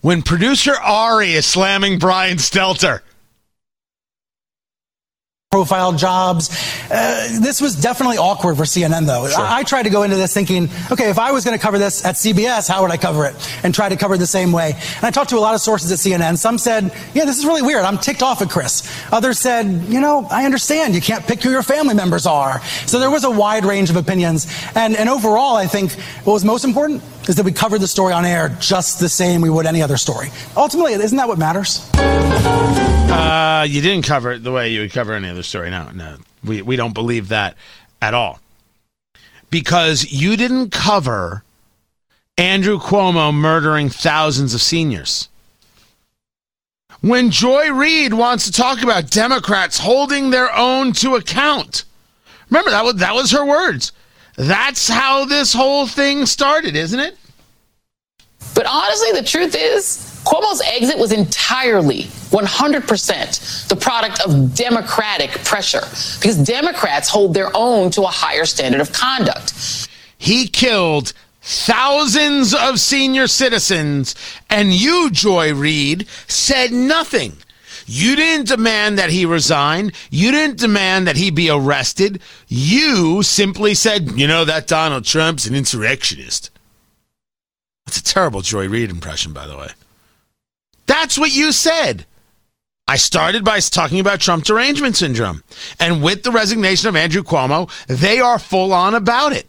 When 0.00 0.22
producer 0.22 0.74
Ari 0.74 1.34
is 1.34 1.46
slamming 1.46 1.98
Brian 1.98 2.38
Stelter, 2.38 3.00
profile 5.50 5.92
jobs. 5.92 6.48
Uh, 6.92 7.26
this 7.40 7.60
was 7.60 7.74
definitely 7.74 8.16
awkward 8.16 8.56
for 8.56 8.62
CNN, 8.62 9.04
though. 9.04 9.28
Sure. 9.28 9.40
I, 9.40 9.58
I, 9.58 9.62
tried 9.64 9.82
to 9.82 9.90
go 9.90 10.04
into 10.04 10.14
this 10.14 10.32
thinking, 10.32 10.68
okay, 10.92 11.10
if 11.10 11.18
I 11.18 11.32
was 11.32 11.44
going 11.44 11.58
to 11.58 11.60
cover 11.60 11.76
this 11.76 12.04
at 12.04 12.14
CBS, 12.14 12.68
how 12.68 12.82
would 12.82 12.92
I 12.92 12.96
cover 12.96 13.26
it? 13.26 13.34
And 13.64 13.74
try 13.74 13.88
to 13.88 13.96
cover 13.96 14.14
it 14.14 14.18
the 14.18 14.28
same 14.28 14.52
way. 14.52 14.74
And 14.74 15.04
I 15.04 15.10
talked 15.10 15.30
to 15.30 15.36
a 15.36 15.40
lot 15.40 15.56
of 15.56 15.60
sources 15.60 15.90
at 15.90 15.98
CNN. 15.98 16.38
Some 16.38 16.56
said, 16.56 16.94
yeah, 17.14 17.24
this 17.24 17.36
is 17.36 17.44
really 17.44 17.62
weird. 17.62 17.82
I'm 17.82 17.98
ticked 17.98 18.22
off 18.22 18.40
at 18.42 18.48
Chris. 18.48 18.88
Others 19.10 19.40
said, 19.40 19.66
you 19.88 20.00
know, 20.00 20.24
I 20.30 20.44
understand. 20.44 20.94
You 20.94 21.00
can't 21.00 21.26
pick 21.26 21.42
who 21.42 21.50
your 21.50 21.64
family 21.64 21.94
members 21.96 22.26
are. 22.26 22.62
So 22.86 23.00
there 23.00 23.10
was 23.10 23.24
a 23.24 23.30
wide 23.30 23.64
range 23.64 23.90
of 23.90 23.96
opinions. 23.96 24.46
And, 24.76 24.94
and 24.94 25.08
overall, 25.08 25.56
I 25.56 25.66
think 25.66 25.94
what 26.22 26.34
was 26.34 26.44
most 26.44 26.64
important 26.64 27.02
is 27.28 27.36
that 27.36 27.44
we 27.44 27.52
covered 27.52 27.80
the 27.80 27.88
story 27.88 28.12
on 28.12 28.24
air 28.24 28.48
just 28.60 29.00
the 29.00 29.08
same 29.08 29.40
we 29.40 29.50
would 29.50 29.66
any 29.66 29.82
other 29.82 29.96
story. 29.96 30.28
Ultimately, 30.56 30.94
isn't 30.94 31.16
that 31.16 31.28
what 31.28 31.38
matters? 31.38 31.88
Uh, 31.94 33.66
you 33.68 33.80
didn't 33.80 34.04
cover 34.04 34.32
it 34.32 34.42
the 34.42 34.52
way 34.52 34.70
you 34.70 34.80
would 34.80 34.92
cover 34.92 35.12
any 35.12 35.28
other 35.28 35.42
story. 35.42 35.70
No, 35.70 35.90
no, 35.90 36.16
we 36.44 36.62
we 36.62 36.76
don't 36.76 36.94
believe 36.94 37.28
that 37.28 37.56
at 38.00 38.14
all 38.14 38.40
because 39.50 40.10
you 40.10 40.36
didn't 40.36 40.70
cover 40.70 41.44
Andrew 42.38 42.78
Cuomo 42.78 43.34
murdering 43.34 43.88
thousands 43.88 44.54
of 44.54 44.62
seniors. 44.62 45.28
When 47.02 47.30
Joy 47.30 47.70
Reid 47.72 48.12
wants 48.14 48.44
to 48.44 48.52
talk 48.52 48.82
about 48.82 49.10
Democrats 49.10 49.78
holding 49.78 50.30
their 50.30 50.54
own 50.54 50.92
to 50.94 51.16
account, 51.16 51.84
Remember 52.50 52.70
that 52.72 52.84
was 52.84 52.96
that 52.96 53.14
was 53.14 53.30
her 53.30 53.44
words. 53.44 53.92
That's 54.40 54.88
how 54.88 55.26
this 55.26 55.52
whole 55.52 55.86
thing 55.86 56.24
started, 56.24 56.74
isn't 56.74 56.98
it? 56.98 57.14
But 58.54 58.64
honestly, 58.66 59.12
the 59.12 59.22
truth 59.22 59.54
is, 59.54 60.18
Cuomo's 60.24 60.62
exit 60.62 60.96
was 60.96 61.12
entirely 61.12 62.04
100% 62.30 63.68
the 63.68 63.76
product 63.76 64.20
of 64.22 64.54
Democratic 64.54 65.30
pressure 65.44 65.82
because 66.18 66.38
Democrats 66.38 67.10
hold 67.10 67.34
their 67.34 67.54
own 67.54 67.90
to 67.90 68.02
a 68.04 68.06
higher 68.06 68.46
standard 68.46 68.80
of 68.80 68.94
conduct. 68.94 69.88
He 70.16 70.48
killed 70.48 71.12
thousands 71.42 72.54
of 72.54 72.80
senior 72.80 73.26
citizens, 73.26 74.14
and 74.48 74.72
you, 74.72 75.10
Joy 75.10 75.52
Reid, 75.52 76.08
said 76.28 76.72
nothing. 76.72 77.36
You 77.92 78.14
didn't 78.14 78.46
demand 78.46 79.00
that 79.00 79.10
he 79.10 79.26
resign. 79.26 79.90
You 80.12 80.30
didn't 80.30 80.60
demand 80.60 81.08
that 81.08 81.16
he 81.16 81.32
be 81.32 81.50
arrested. 81.50 82.22
You 82.46 83.24
simply 83.24 83.74
said, 83.74 84.12
you 84.12 84.28
know, 84.28 84.44
that 84.44 84.68
Donald 84.68 85.04
Trump's 85.04 85.46
an 85.46 85.56
insurrectionist. 85.56 86.50
That's 87.84 87.98
a 87.98 88.04
terrible 88.04 88.42
Joy 88.42 88.68
Reid 88.68 88.90
impression, 88.90 89.32
by 89.32 89.48
the 89.48 89.56
way. 89.56 89.70
That's 90.86 91.18
what 91.18 91.34
you 91.34 91.50
said. 91.50 92.06
I 92.86 92.96
started 92.96 93.44
by 93.44 93.58
talking 93.58 93.98
about 93.98 94.20
Trump 94.20 94.44
derangement 94.44 94.94
syndrome. 94.94 95.42
And 95.80 96.00
with 96.00 96.22
the 96.22 96.30
resignation 96.30 96.88
of 96.88 96.94
Andrew 96.94 97.24
Cuomo, 97.24 97.68
they 97.88 98.20
are 98.20 98.38
full 98.38 98.72
on 98.72 98.94
about 98.94 99.32
it. 99.32 99.48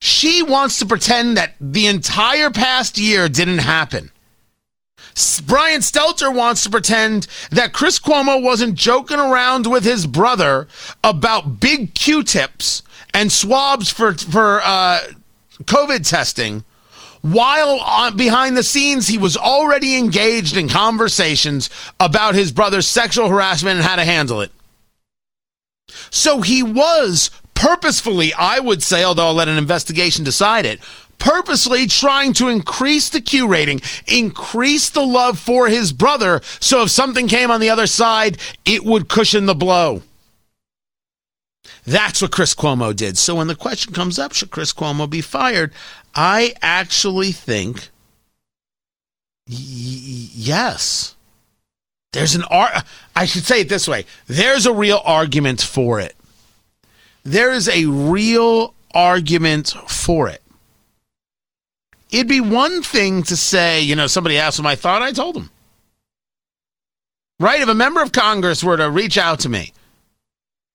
She 0.00 0.42
wants 0.42 0.80
to 0.80 0.86
pretend 0.86 1.36
that 1.36 1.54
the 1.60 1.86
entire 1.86 2.50
past 2.50 2.98
year 2.98 3.28
didn't 3.28 3.58
happen. 3.58 4.10
Brian 5.46 5.80
Stelter 5.80 6.34
wants 6.34 6.64
to 6.64 6.70
pretend 6.70 7.26
that 7.50 7.72
Chris 7.72 7.98
Cuomo 7.98 8.42
wasn't 8.42 8.74
joking 8.74 9.18
around 9.18 9.66
with 9.66 9.84
his 9.84 10.06
brother 10.06 10.68
about 11.04 11.60
big 11.60 11.94
Q-tips 11.94 12.82
and 13.12 13.30
swabs 13.30 13.90
for 13.90 14.14
for 14.14 14.60
uh, 14.64 15.00
COVID 15.64 16.08
testing, 16.08 16.64
while 17.20 17.78
on, 17.80 18.16
behind 18.16 18.56
the 18.56 18.62
scenes 18.62 19.06
he 19.06 19.18
was 19.18 19.36
already 19.36 19.96
engaged 19.96 20.56
in 20.56 20.68
conversations 20.68 21.68
about 22.00 22.34
his 22.34 22.50
brother's 22.50 22.88
sexual 22.88 23.28
harassment 23.28 23.76
and 23.76 23.86
how 23.86 23.96
to 23.96 24.04
handle 24.04 24.40
it. 24.40 24.50
So 26.10 26.40
he 26.40 26.62
was 26.62 27.30
purposefully, 27.54 28.32
I 28.34 28.58
would 28.58 28.82
say, 28.82 29.04
although 29.04 29.26
I'll 29.26 29.34
let 29.34 29.48
an 29.48 29.58
investigation 29.58 30.24
decide 30.24 30.66
it, 30.66 30.80
purposely 31.22 31.86
trying 31.86 32.32
to 32.32 32.48
increase 32.48 33.08
the 33.08 33.20
Q 33.20 33.46
rating, 33.46 33.80
increase 34.08 34.90
the 34.90 35.06
love 35.06 35.38
for 35.38 35.68
his 35.68 35.92
brother, 35.92 36.40
so 36.58 36.82
if 36.82 36.90
something 36.90 37.28
came 37.28 37.48
on 37.48 37.60
the 37.60 37.70
other 37.70 37.86
side, 37.86 38.38
it 38.64 38.84
would 38.84 39.08
cushion 39.08 39.46
the 39.46 39.54
blow. 39.54 40.02
That's 41.86 42.20
what 42.20 42.32
Chris 42.32 42.56
Cuomo 42.56 42.94
did. 42.94 43.16
So 43.18 43.36
when 43.36 43.46
the 43.46 43.54
question 43.54 43.92
comes 43.92 44.18
up, 44.18 44.32
should 44.32 44.50
Chris 44.50 44.72
Cuomo 44.72 45.08
be 45.08 45.20
fired? 45.20 45.72
I 46.12 46.54
actually 46.60 47.30
think 47.30 47.90
y- 49.48 50.28
yes. 50.34 51.14
There's 52.12 52.34
an 52.34 52.42
ar- 52.44 52.82
I 53.14 53.26
should 53.26 53.44
say 53.44 53.60
it 53.60 53.68
this 53.68 53.86
way. 53.86 54.06
There's 54.26 54.66
a 54.66 54.72
real 54.72 55.00
argument 55.04 55.62
for 55.62 56.00
it. 56.00 56.16
There 57.22 57.52
is 57.52 57.68
a 57.68 57.86
real 57.86 58.74
argument 58.92 59.74
for 59.86 60.28
it. 60.28 60.41
It'd 62.12 62.28
be 62.28 62.42
one 62.42 62.82
thing 62.82 63.22
to 63.24 63.36
say, 63.36 63.80
you 63.80 63.96
know, 63.96 64.06
somebody 64.06 64.36
asked 64.36 64.60
what 64.60 64.68
I 64.68 64.76
thought, 64.76 65.00
I 65.00 65.12
told 65.12 65.34
them. 65.34 65.50
Right? 67.40 67.62
If 67.62 67.68
a 67.68 67.74
member 67.74 68.02
of 68.02 68.12
Congress 68.12 68.62
were 68.62 68.76
to 68.76 68.90
reach 68.90 69.16
out 69.16 69.40
to 69.40 69.48
me, 69.48 69.72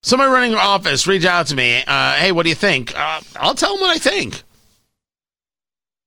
somebody 0.01 0.32
running 0.32 0.53
an 0.53 0.60
office 0.60 1.06
reach 1.06 1.25
out 1.25 1.48
to 1.48 1.56
me, 1.56 1.84
uh, 1.86 2.13
hey, 2.13 2.32
what 2.32 2.44
do 2.44 2.50
you 2.50 2.56
think? 2.56 2.98
Uh, 2.98 3.22
I'll 3.36 3.53
tell 3.53 3.74
them 3.74 3.82
what 3.82 3.96
I 3.96 4.00
think. 4.00 4.41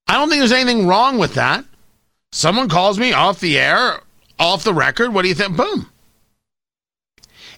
I 0.07 0.15
don't 0.15 0.27
think 0.27 0.41
there's 0.41 0.51
anything 0.51 0.85
wrong 0.85 1.17
with 1.17 1.35
that. 1.35 1.63
Someone 2.33 2.67
calls 2.67 2.99
me 2.99 3.13
off 3.13 3.39
the 3.39 3.57
air, 3.57 4.01
off 4.37 4.65
the 4.65 4.73
record, 4.73 5.13
what 5.13 5.21
do 5.21 5.29
you 5.29 5.35
think? 5.35 5.55
Boom. 5.55 5.89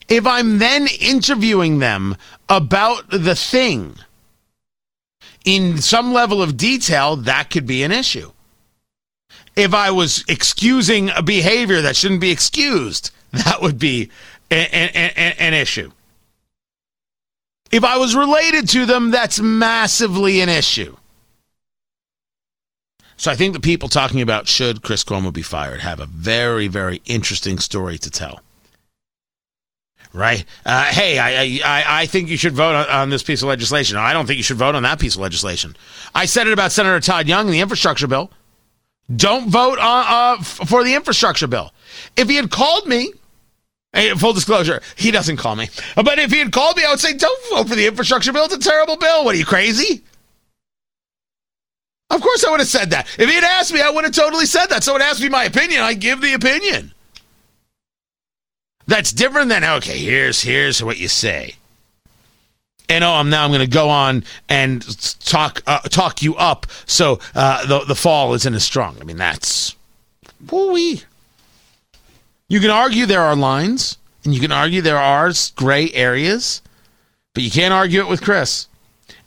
If 0.08 0.27
I'm 0.27 0.60
then 0.60 0.88
interviewing 1.01 1.80
them 1.80 2.18
about 2.50 3.10
the 3.10 3.36
thing, 3.36 3.96
in 5.43 5.79
some 5.79 6.13
level 6.13 6.41
of 6.41 6.57
detail, 6.57 7.15
that 7.15 7.50
could 7.50 7.67
be 7.67 7.83
an 7.83 7.91
issue. 7.91 8.31
If 9.55 9.73
I 9.73 9.91
was 9.91 10.23
excusing 10.27 11.09
a 11.09 11.21
behavior 11.21 11.81
that 11.81 11.95
shouldn't 11.95 12.21
be 12.21 12.31
excused, 12.31 13.12
that 13.31 13.62
would 13.62 13.77
be 13.77 14.09
an, 14.50 14.67
an, 14.71 15.33
an 15.38 15.53
issue. 15.53 15.91
If 17.71 17.83
I 17.83 17.97
was 17.97 18.15
related 18.15 18.69
to 18.69 18.85
them, 18.85 19.12
that's 19.12 19.39
massively 19.39 20.41
an 20.41 20.50
issue. 20.50 20.95
So 23.17 23.31
I 23.31 23.35
think 23.35 23.53
the 23.53 23.59
people 23.59 23.89
talking 23.89 24.21
about 24.21 24.47
should 24.47 24.83
Chris 24.83 25.03
Cuomo 25.03 25.31
be 25.31 25.41
fired 25.41 25.79
have 25.79 26.00
a 26.00 26.05
very, 26.05 26.67
very 26.67 27.01
interesting 27.05 27.57
story 27.57 27.97
to 28.00 28.12
tell 28.12 28.41
right? 30.13 30.46
Uh, 30.65 30.86
hey, 30.86 31.17
I, 31.20 31.60
I, 31.65 32.01
I 32.01 32.05
think 32.05 32.29
you 32.29 32.38
should 32.38 32.53
vote 32.53 32.75
on, 32.75 32.88
on, 32.88 33.10
this 33.10 33.24
piece 33.24 33.41
of 33.41 33.48
legislation. 33.48 33.98
I 33.98 34.13
don't 34.13 34.27
think 34.27 34.38
you 34.38 34.43
should 34.43 34.58
vote 34.58 34.75
on 34.75 34.84
that 34.84 35.00
piece 35.00 35.15
of 35.15 35.22
legislation. 35.22 35.75
I 36.13 36.25
said 36.25 36.48
it 36.48 36.53
about 36.53 36.72
Senator 36.72 37.00
Todd 37.00 37.27
Young 37.27 37.48
and 37.48 37.53
the 37.53 37.62
infrastructure 37.62 38.08
bill. 38.08 38.32
Don't 39.13 39.50
vote 39.50 39.79
on, 39.79 40.05
uh, 40.08 40.38
f- 40.39 40.70
for 40.70 40.84
the 40.84 40.96
infrastructure 40.96 41.48
bill. 41.48 41.74
If 42.15 42.29
he 42.29 42.36
had 42.36 42.50
called 42.50 42.88
me, 42.88 43.12
full 44.17 44.34
disclosure, 44.34 44.82
he 44.96 45.12
doesn't 45.12 45.38
call 45.38 45.55
me. 45.55 45.70
But 45.96 46.20
if 46.20 46.32
he 46.32 46.39
had 46.39 46.51
called 46.51 46.77
me, 46.77 46.86
I 46.86 46.91
would 46.91 47.00
say, 47.00 47.13
don't 47.13 47.50
vote 47.50 47.70
for 47.70 47.75
the 47.75 47.88
infrastructure 47.88 48.32
bill. 48.32 48.46
It's 48.46 48.53
a 48.53 48.60
terrible 48.60 48.98
bill. 48.98 49.25
What 49.25 49.36
are 49.36 49.38
you, 49.38 49.46
crazy? 49.46 50.03
Of 52.10 52.22
course 52.22 52.46
I 52.46 52.51
would 52.51 52.60
have 52.60 52.70
said 52.70 52.91
that. 52.91 53.08
If 53.17 53.27
he 53.27 53.36
had 53.36 53.43
asked 53.43 53.74
me, 53.74 53.82
I 53.82 53.89
would 53.89 54.03
have 54.03 54.13
totally 54.13 54.46
said 54.46 54.67
that. 54.67 54.84
Someone 54.84 55.01
asked 55.01 55.22
me 55.22 55.29
my 55.29 55.46
opinion, 55.46 55.82
I 55.82 55.96
give 55.96 56.22
the 56.22 56.34
opinion. 56.34 56.92
That's 58.88 59.12
different 59.12 59.50
than 59.50 59.63
okay. 59.63 59.98
Here's 59.98 60.42
here's 60.42 60.84
what 60.84 60.98
you 60.98 61.08
say. 61.08 61.56
And 62.90 63.04
oh, 63.04 63.13
I'm 63.13 63.30
now 63.30 63.46
I'm 63.46 63.50
going 63.50 63.62
to 63.62 63.68
go 63.68 63.90
on 63.90 64.24
and 64.50 64.82
talk 65.22 65.62
uh, 65.66 65.80
talk 65.80 66.22
you 66.22 66.36
up 66.36 66.68
so 66.86 67.20
uh, 67.34 67.66
the 67.66 67.86
the 67.86 67.96
fall 67.96 68.34
isn't 68.34 68.54
as 68.54 68.63
strong. 68.63 68.98
I 69.00 69.04
mean 69.04 69.18
that's 69.18 69.75
woo 70.50 70.78
You 70.78 72.60
can 72.60 72.70
argue 72.70 73.06
there 73.06 73.22
are 73.22 73.36
lines, 73.36 73.98
and 74.25 74.34
you 74.34 74.42
can 74.42 74.52
argue 74.52 74.82
there 74.82 74.98
are 74.98 75.32
gray 75.56 75.92
areas, 75.94 76.62
but 77.34 77.44
you 77.44 77.52
can't 77.52 77.74
argue 77.74 78.02
it 78.02 78.10
with 78.10 78.22
Chris. 78.22 78.68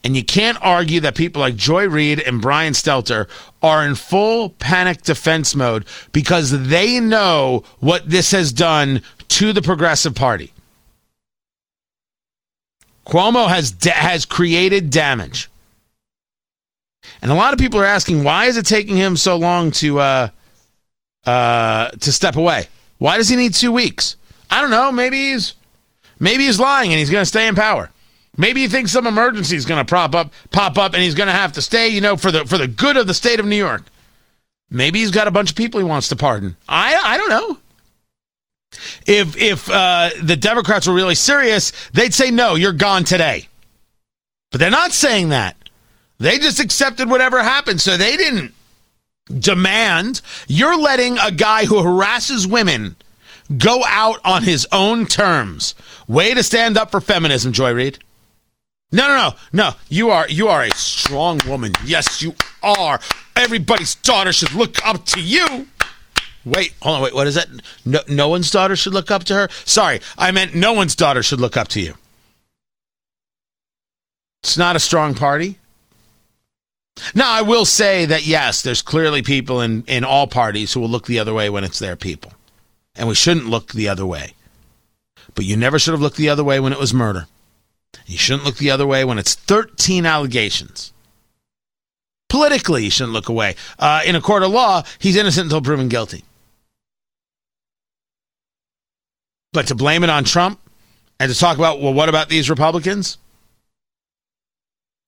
And 0.05 0.15
you 0.15 0.25
can't 0.25 0.59
argue 0.61 1.01
that 1.01 1.17
people 1.17 1.41
like 1.41 1.57
Joy 1.57 1.89
Reid 1.89 2.21
and 2.21 2.41
Brian 2.41 2.75
Stelter 2.75 3.29
are 3.61 3.85
in 3.85 3.97
full 3.97 4.51
panic 4.51 5.03
defense 5.03 5.57
mode 5.57 5.85
because 6.13 6.69
they 6.69 7.01
know 7.01 7.65
what 7.81 8.09
this 8.09 8.31
has 8.31 8.53
done 8.53 9.03
to 9.29 9.53
the 9.53 9.63
Progressive 9.63 10.15
Party. 10.15 10.53
Cuomo 13.07 13.49
has 13.49 13.75
has 13.85 14.25
created 14.25 14.91
damage, 14.91 15.49
and 17.23 17.31
a 17.31 17.35
lot 17.35 17.53
of 17.53 17.59
people 17.59 17.81
are 17.81 17.87
asking 17.87 18.25
why 18.25 18.47
is 18.47 18.57
it 18.57 18.67
taking 18.67 18.97
him 18.97 19.17
so 19.17 19.37
long 19.37 19.71
to 19.73 20.01
uh, 20.01 20.29
uh, 21.25 21.91
to 21.91 22.13
step 22.13 22.37
away? 22.37 22.67
Why 22.99 23.17
does 23.17 23.29
he 23.29 23.37
need 23.37 23.55
two 23.55 23.73
weeks? 23.73 24.17
I 24.51 24.61
don't 24.61 24.71
know. 24.71 24.91
Maybe 24.91 25.31
he's 25.31 25.55
maybe 26.19 26.47
he's 26.47 26.59
lying 26.59 26.91
and 26.91 26.99
he's 26.99 27.11
going 27.11 27.23
to 27.23 27.27
stay 27.27 27.47
in 27.47 27.55
power. 27.55 27.91
Maybe 28.37 28.63
he 28.63 28.69
thinks 28.69 28.93
some 28.93 29.07
emergency 29.07 29.57
is 29.57 29.65
going 29.65 29.85
to 29.85 29.89
prop 29.89 30.15
up, 30.15 30.33
pop 30.51 30.77
up, 30.77 30.93
and 30.93 31.03
he's 31.03 31.15
going 31.15 31.29
to 31.29 31.33
have 31.33 31.53
to 31.53 31.63
stay. 31.63 31.89
You 31.89 32.01
know, 32.01 32.17
for 32.17 32.33
the 32.33 32.45
for 32.45 32.59
the 32.59 32.67
good 32.67 32.97
of 32.97 33.07
the 33.07 33.15
state 33.15 33.41
of 33.41 33.47
New 33.47 33.57
York. 33.57 33.83
Maybe 34.69 34.99
he's 34.99 35.13
got 35.13 35.29
a 35.29 35.31
bunch 35.31 35.51
of 35.51 35.57
people 35.57 35.79
he 35.79 35.87
wants 35.87 36.09
to 36.09 36.17
pardon. 36.17 36.57
I 36.69 36.95
I 36.97 37.17
don't 37.17 37.31
know. 37.31 37.59
If 39.07 39.37
if 39.37 39.71
uh, 39.71 40.11
the 40.23 40.37
Democrats 40.37 40.87
were 40.87 40.95
really 40.95 41.15
serious, 41.15 41.73
they'd 41.93 42.15
say 42.15 42.31
no, 42.31 42.55
you're 42.55 42.73
gone 42.73 43.05
today. 43.05 43.49
But 44.51 44.61
they're 44.61 44.71
not 44.71 44.93
saying 44.93 45.31
that. 45.31 45.57
They 46.19 46.39
just 46.39 46.61
accepted 46.61 47.11
whatever 47.11 47.43
happened, 47.43 47.81
so 47.81 47.97
they 47.97 48.17
didn't 48.17 48.55
demand. 49.39 50.21
You're 50.49 50.79
letting 50.79 51.19
a 51.19 51.31
guy 51.31 51.67
who 51.67 51.83
harasses 51.83 52.47
women 52.47 52.97
go 53.57 53.83
out 53.87 54.19
on 54.25 54.43
his 54.43 54.67
own 54.73 55.07
terms. 55.07 55.75
Way 56.09 56.35
to 56.35 56.43
stand 56.43 56.77
up 56.77 56.91
for 56.91 57.01
feminism, 57.01 57.53
Joy 57.53 57.73
Reid. 57.73 57.99
No, 58.93 59.09
no, 59.09 59.17
no, 59.17 59.35
no. 59.53 59.75
You 59.89 60.11
are 60.11 60.29
you 60.29 60.49
are 60.49 60.63
a 60.63 60.71
strong 60.71 61.41
woman. 61.47 61.73
Yes, 61.85 62.23
you 62.23 62.35
are. 62.63 63.01
Everybody's 63.35 63.97
daughter 63.97 64.33
should 64.33 64.53
look 64.53 64.85
up 64.87 65.05
to 65.07 65.21
you. 65.21 65.67
Wait, 66.47 66.75
hold 66.81 66.97
on, 66.97 67.03
wait, 67.03 67.15
what 67.15 67.27
is 67.27 67.35
that? 67.35 67.49
No, 67.85 67.99
no 68.09 68.29
one's 68.29 68.53
daughter 68.53 68.77
should 68.77 68.95
look 68.95 69.11
up 69.11 69.25
to 69.25 69.35
her? 69.35 69.49
Sorry, 69.65 70.01
I 70.17 70.31
meant 70.31 70.55
no 70.55 70.73
one's 70.73 70.95
daughter 70.95 71.23
should 71.23 71.41
look 71.41 71.57
up 71.57 71.67
to 71.69 71.81
you. 71.81 71.95
It's 74.45 74.57
not 74.57 74.77
a 74.77 74.81
strong 74.81 75.15
party. 75.15 75.59
Now, 77.17 77.31
I 77.33 77.43
will 77.43 77.65
say 77.65 78.07
that 78.07 78.27
yes, 78.27 78.63
there's 78.63 78.81
clearly 78.81 79.23
people 79.23 79.61
in, 79.61 79.83
in 79.89 80.05
all 80.05 80.29
parties 80.29 80.73
who 80.73 80.81
will 80.81 80.89
look 80.89 81.07
the 81.07 81.19
other 81.19 81.35
way 81.35 81.51
when 81.51 81.65
it's 81.65 81.81
their 81.81 81.97
people. 81.97 82.33
And 82.95 83.09
we 83.09 83.17
shouldn't 83.17 83.47
look 83.47 83.73
the 83.73 83.89
other 83.89 84.07
way. 84.07 84.35
But 85.35 85.45
you 85.45 85.57
never 85.57 85.81
should 85.81 85.93
have 85.93 86.01
looked 86.01 86.17
the 86.17 86.29
other 86.29 86.45
way 86.45 86.61
when 86.61 86.73
it 86.73 86.79
was 86.79 86.95
murder. 86.95 87.27
You 88.07 88.17
shouldn't 88.17 88.45
look 88.45 88.57
the 88.57 88.71
other 88.71 88.87
way 88.87 89.05
when 89.05 89.19
it's 89.19 89.35
13 89.35 90.07
allegations. 90.07 90.93
Politically, 92.29 92.85
you 92.85 92.91
shouldn't 92.91 93.13
look 93.13 93.29
away. 93.29 93.57
Uh, 93.81 94.03
in 94.07 94.15
a 94.15 94.21
court 94.21 94.45
of 94.45 94.53
law, 94.53 94.85
he's 95.01 95.17
innocent 95.17 95.47
until 95.47 95.61
proven 95.61 95.89
guilty. 95.89 96.23
But 99.57 99.69
to 99.69 99.75
blame 99.75 100.05
it 100.05 100.11
on 100.11 100.25
Trump 100.25 100.61
and 101.19 101.33
to 101.33 101.39
talk 101.39 101.57
about, 101.57 101.81
well, 101.81 101.95
what 101.95 102.11
about 102.11 102.29
these 102.29 102.51
Republicans? 102.51 103.17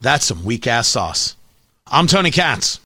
That's 0.01 0.25
some 0.25 0.43
weak 0.43 0.67
ass 0.67 0.89
sauce. 0.89 1.37
I'm 1.87 2.07
Tony 2.07 2.31
Katz. 2.31 2.81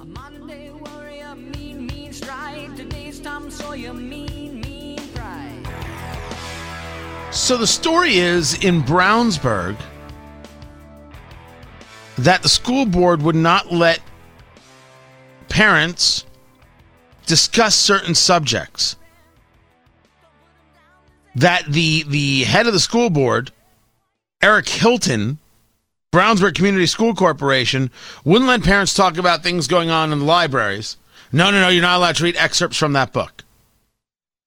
A 0.00 0.04
Monday 0.04 0.70
warrior, 0.70 1.34
mean, 1.34 1.88
mean 1.88 2.12
stride. 2.12 2.76
Today's 2.76 3.18
Tom 3.18 3.50
Sawyer, 3.50 3.92
mean, 3.92 4.60
mean 4.60 5.00
pride. 5.08 5.66
So 7.32 7.56
the 7.56 7.66
story 7.66 8.18
is 8.18 8.62
in 8.62 8.80
Brownsburg 8.82 9.76
that 12.18 12.44
the 12.44 12.48
school 12.48 12.86
board 12.86 13.22
would 13.22 13.34
not 13.34 13.72
let 13.72 13.98
parents 15.54 16.26
discuss 17.26 17.76
certain 17.76 18.12
subjects. 18.12 18.96
That 21.36 21.64
the 21.68 22.02
the 22.08 22.42
head 22.42 22.66
of 22.66 22.72
the 22.72 22.80
school 22.80 23.08
board, 23.08 23.52
Eric 24.42 24.68
Hilton, 24.68 25.38
Brownsburg 26.12 26.56
Community 26.56 26.86
School 26.86 27.14
Corporation, 27.14 27.92
wouldn't 28.24 28.48
let 28.48 28.64
parents 28.64 28.94
talk 28.94 29.16
about 29.16 29.44
things 29.44 29.68
going 29.68 29.90
on 29.90 30.12
in 30.12 30.18
the 30.18 30.24
libraries. 30.24 30.96
No, 31.30 31.52
no, 31.52 31.60
no, 31.60 31.68
you're 31.68 31.82
not 31.82 31.98
allowed 31.98 32.16
to 32.16 32.24
read 32.24 32.36
excerpts 32.36 32.76
from 32.76 32.92
that 32.94 33.12
book. 33.12 33.44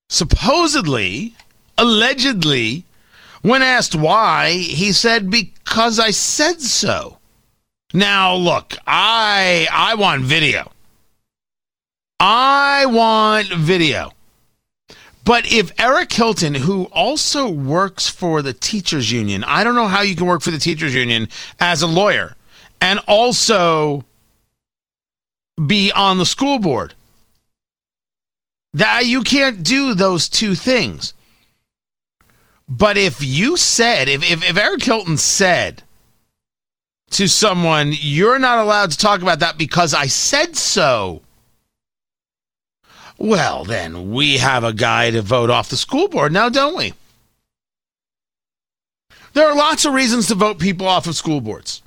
Supposedly, 0.10 1.36
allegedly, 1.78 2.84
when 3.42 3.62
asked 3.62 3.96
why, 3.96 4.52
he 4.52 4.92
said, 4.92 5.30
"Because 5.30 6.00
I 6.00 6.12
said 6.12 6.62
so." 6.62 7.18
Now, 7.94 8.36
look, 8.36 8.76
I 8.86 9.70
I 9.72 9.96
want 9.96 10.24
video. 10.24 10.72
I 12.20 12.86
want 12.88 13.50
video. 13.50 14.12
But 15.24 15.52
if 15.52 15.78
Eric 15.78 16.12
Hilton, 16.14 16.56
who 16.56 16.86
also 16.86 17.50
works 17.50 18.10
for 18.10 18.42
the 18.42 18.54
teachers 18.54 19.12
union, 19.12 19.44
I 19.44 19.64
don't 19.64 19.76
know 19.76 19.88
how 19.88 20.02
you 20.02 20.16
can 20.16 20.26
work 20.26 20.42
for 20.42 20.52
the 20.52 20.58
teachers 20.58 20.96
union 20.96 21.28
as 21.60 21.82
a 21.82 21.88
lawyer 21.88 22.36
and 22.80 23.00
also 23.08 24.06
be 25.66 25.92
on 25.92 26.18
the 26.18 26.26
school 26.26 26.60
board. 26.60 26.94
That 28.74 29.06
you 29.06 29.24
can't 29.24 29.64
do 29.64 29.94
those 29.94 30.30
two 30.30 30.56
things. 30.56 31.14
But 32.70 32.98
if 32.98 33.24
you 33.24 33.58
said, 33.58 34.08
if, 34.08 34.30
if, 34.30 34.50
if 34.50 34.58
Eric 34.58 34.84
Hilton 34.84 35.18
said 35.18 35.84
to 37.12 37.28
someone, 37.28 37.92
you're 37.94 38.40
not 38.40 38.60
allowed 38.60 38.92
to 38.92 38.98
talk 38.98 39.22
about 39.22 39.40
that 39.40 39.58
because 39.58 39.94
I 39.94 40.08
said 40.08 40.56
so, 40.56 41.22
well, 43.18 43.64
then 43.64 44.12
we 44.12 44.38
have 44.38 44.64
a 44.64 44.74
guy 44.74 45.12
to 45.12 45.22
vote 45.22 45.50
off 45.50 45.70
the 45.70 45.78
school 45.78 46.08
board 46.08 46.32
now, 46.32 46.50
don't 46.50 46.78
we? 46.78 46.94
There 49.34 49.48
are 49.48 49.56
lots 49.56 49.86
of 49.86 49.94
reasons 49.94 50.28
to 50.28 50.36
vote 50.36 50.60
people 50.60 50.88
off 50.88 51.08
of 51.08 51.16
school 51.16 51.42
boards. 51.42 51.82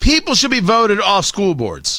People 0.00 0.34
should 0.34 0.50
be 0.50 0.60
voted 0.60 1.00
off 1.00 1.24
school 1.24 1.54
boards. 1.54 1.96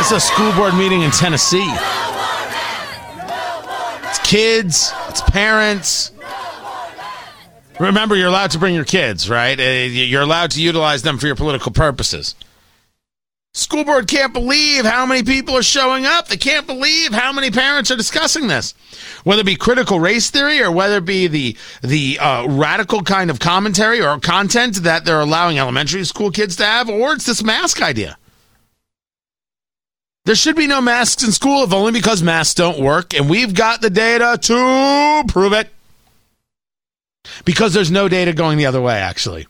It's 0.00 0.10
a 0.10 0.20
school 0.20 0.52
board 0.52 0.74
meeting 0.74 1.02
in 1.02 1.10
Tennessee. 1.12 1.70
It's 4.04 4.18
kids, 4.18 4.92
it's 5.08 5.20
parents. 5.22 6.10
Remember, 7.80 8.14
you're 8.14 8.28
allowed 8.28 8.50
to 8.52 8.58
bring 8.58 8.74
your 8.74 8.84
kids, 8.84 9.28
right? 9.28 9.58
Uh, 9.58 9.62
You're 9.62 10.22
allowed 10.22 10.50
to 10.52 10.62
utilize 10.62 11.02
them 11.02 11.18
for 11.18 11.26
your 11.26 11.36
political 11.36 11.72
purposes. 11.72 12.34
School 13.54 13.84
board 13.84 14.08
can't 14.08 14.32
believe 14.32 14.86
how 14.86 15.04
many 15.04 15.22
people 15.22 15.56
are 15.56 15.62
showing 15.62 16.06
up. 16.06 16.28
They 16.28 16.38
can't 16.38 16.66
believe 16.66 17.12
how 17.12 17.32
many 17.32 17.50
parents 17.50 17.90
are 17.90 17.96
discussing 17.96 18.46
this. 18.46 18.72
Whether 19.24 19.42
it 19.42 19.46
be 19.46 19.56
critical 19.56 20.00
race 20.00 20.30
theory 20.30 20.62
or 20.62 20.70
whether 20.72 20.98
it 20.98 21.04
be 21.04 21.26
the 21.26 21.56
the 21.82 22.18
uh, 22.18 22.46
radical 22.48 23.02
kind 23.02 23.30
of 23.30 23.40
commentary 23.40 24.00
or 24.00 24.18
content 24.20 24.76
that 24.84 25.04
they're 25.04 25.20
allowing 25.20 25.58
elementary 25.58 26.04
school 26.04 26.30
kids 26.30 26.56
to 26.56 26.64
have, 26.64 26.88
or 26.88 27.12
it's 27.12 27.26
this 27.26 27.42
mask 27.42 27.82
idea. 27.82 28.16
There 30.24 30.36
should 30.36 30.56
be 30.56 30.68
no 30.68 30.80
masks 30.80 31.24
in 31.24 31.32
school 31.32 31.64
if 31.64 31.72
only 31.72 31.92
because 31.92 32.22
masks 32.22 32.54
don't 32.54 32.80
work, 32.80 33.12
and 33.12 33.28
we've 33.28 33.52
got 33.54 33.80
the 33.80 33.90
data 33.90 34.38
to 34.40 35.24
prove 35.28 35.52
it. 35.52 35.68
Because 37.44 37.74
there's 37.74 37.90
no 37.90 38.08
data 38.08 38.32
going 38.32 38.58
the 38.58 38.66
other 38.66 38.80
way, 38.80 38.96
actually. 38.96 39.46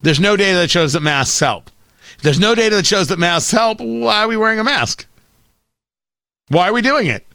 There's 0.00 0.20
no 0.20 0.36
data 0.36 0.58
that 0.58 0.70
shows 0.70 0.92
that 0.92 1.00
masks 1.00 1.40
help. 1.40 1.70
If 2.16 2.22
there's 2.22 2.40
no 2.40 2.54
data 2.54 2.76
that 2.76 2.86
shows 2.86 3.08
that 3.08 3.18
masks 3.18 3.50
help, 3.50 3.80
why 3.80 4.22
are 4.24 4.28
we 4.28 4.36
wearing 4.36 4.58
a 4.58 4.64
mask? 4.64 5.06
Why 6.48 6.68
are 6.68 6.72
we 6.72 6.82
doing 6.82 7.06
it? 7.06 7.26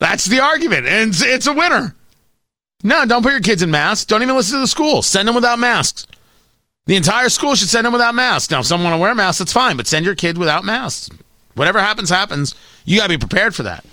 That's 0.00 0.24
the 0.24 0.40
argument, 0.40 0.86
and 0.86 1.10
it's, 1.10 1.22
it's 1.22 1.46
a 1.46 1.52
winner. 1.52 1.94
No, 2.82 3.04
don't 3.06 3.22
put 3.22 3.32
your 3.32 3.40
kids 3.40 3.62
in 3.62 3.70
masks. 3.70 4.04
Don't 4.04 4.22
even 4.22 4.34
listen 4.34 4.56
to 4.56 4.60
the 4.60 4.66
school. 4.66 5.02
Send 5.02 5.28
them 5.28 5.34
without 5.34 5.58
masks. 5.58 6.06
The 6.86 6.96
entire 6.96 7.28
school 7.28 7.54
should 7.54 7.68
send 7.68 7.84
them 7.84 7.92
without 7.92 8.14
masks. 8.14 8.50
Now, 8.50 8.60
if 8.60 8.66
someone 8.66 8.90
want 8.90 8.98
to 8.98 9.02
wear 9.02 9.14
masks, 9.14 9.38
that's 9.38 9.52
fine, 9.52 9.76
but 9.76 9.86
send 9.86 10.04
your 10.04 10.16
kid 10.16 10.36
without 10.36 10.64
masks. 10.64 11.08
Whatever 11.54 11.80
happens, 11.80 12.10
happens. 12.10 12.54
You 12.84 12.98
got 12.98 13.04
to 13.04 13.08
be 13.10 13.18
prepared 13.18 13.54
for 13.54 13.62
that. 13.62 13.84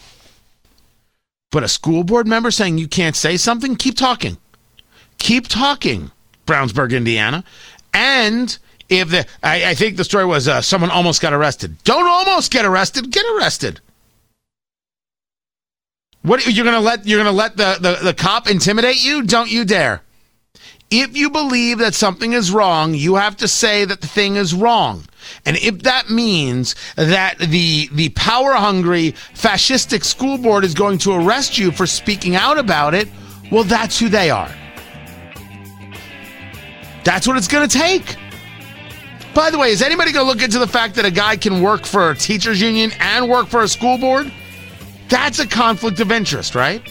But 1.52 1.64
a 1.64 1.68
school 1.68 2.04
board 2.04 2.28
member 2.28 2.52
saying 2.52 2.78
you 2.78 2.88
can't 2.88 3.16
say 3.16 3.38
something, 3.38 3.76
keep 3.76 3.96
talking. 3.96 4.38
Keep 5.18 5.48
talking, 5.48 6.12
Brownsburg, 6.46 6.96
Indiana. 6.96 7.44
And 7.94 8.58
if 8.88 9.10
the, 9.10 9.26
I, 9.42 9.72
I 9.72 9.74
think 9.74 9.98
the 9.98 10.04
story 10.04 10.26
was 10.26 10.48
uh, 10.48 10.62
someone 10.62 10.92
almost 10.92 11.22
got 11.22 11.34
arrested. 11.34 11.84
Don't 11.84 12.08
almost 12.08 12.52
get 12.52 12.66
arrested, 12.66 13.12
get 13.12 13.26
arrested. 13.36 13.82
What 16.22 16.46
you're 16.46 16.66
gonna 16.66 16.82
let 16.82 17.08
you're 17.08 17.20
gonna 17.20 17.32
let 17.32 17.56
the, 17.56 17.78
the, 17.80 18.04
the 18.04 18.14
cop 18.14 18.50
intimidate 18.50 19.04
you? 19.04 19.24
Don't 19.24 19.50
you 19.50 19.64
dare. 19.64 20.02
If 20.92 21.16
you 21.16 21.30
believe 21.30 21.78
that 21.80 21.94
something 21.94 22.34
is 22.34 22.52
wrong, 22.52 22.96
you 22.96 23.16
have 23.16 23.38
to 23.38 23.48
say 23.48 23.86
that 23.86 24.02
the 24.02 24.08
thing 24.08 24.38
is 24.38 24.56
wrong. 24.56 25.06
And 25.46 25.56
if 25.58 25.84
that 25.84 26.10
means 26.10 26.76
that 26.96 27.38
the 27.38 27.88
the 27.92 28.10
power 28.10 28.54
hungry 28.54 29.14
fascistic 29.36 30.04
school 30.04 30.40
board 30.40 30.64
is 30.64 30.74
going 30.74 30.98
to 31.00 31.14
arrest 31.14 31.60
you 31.60 31.72
for 31.72 31.86
speaking 31.86 32.36
out 32.36 32.58
about 32.58 32.96
it, 32.96 33.08
well 33.52 33.64
that's 33.64 34.00
who 34.00 34.10
they 34.10 34.32
are. 34.32 34.52
That's 37.04 37.28
what 37.28 37.38
it's 37.38 37.48
going 37.48 37.70
to 37.70 37.78
take. 37.78 38.18
By 39.36 39.52
the 39.52 39.60
way, 39.60 39.70
is 39.70 39.84
anybody 39.84 40.12
going 40.12 40.26
to 40.26 40.32
look 40.32 40.44
into 40.44 40.58
the 40.58 40.68
fact 40.68 40.96
that 40.96 41.06
a 41.06 41.12
guy 41.12 41.38
can 41.38 41.62
work 41.62 41.86
for 41.86 42.10
a 42.10 42.16
teachers 42.16 42.60
union 42.60 42.92
and 43.00 43.30
work 43.30 43.48
for 43.48 43.62
a 43.62 43.68
school 43.68 44.00
board? 44.00 44.32
That's 45.08 45.38
a 45.40 45.48
conflict 45.48 46.00
of 46.00 46.12
interest, 46.12 46.56
right? 46.56 46.82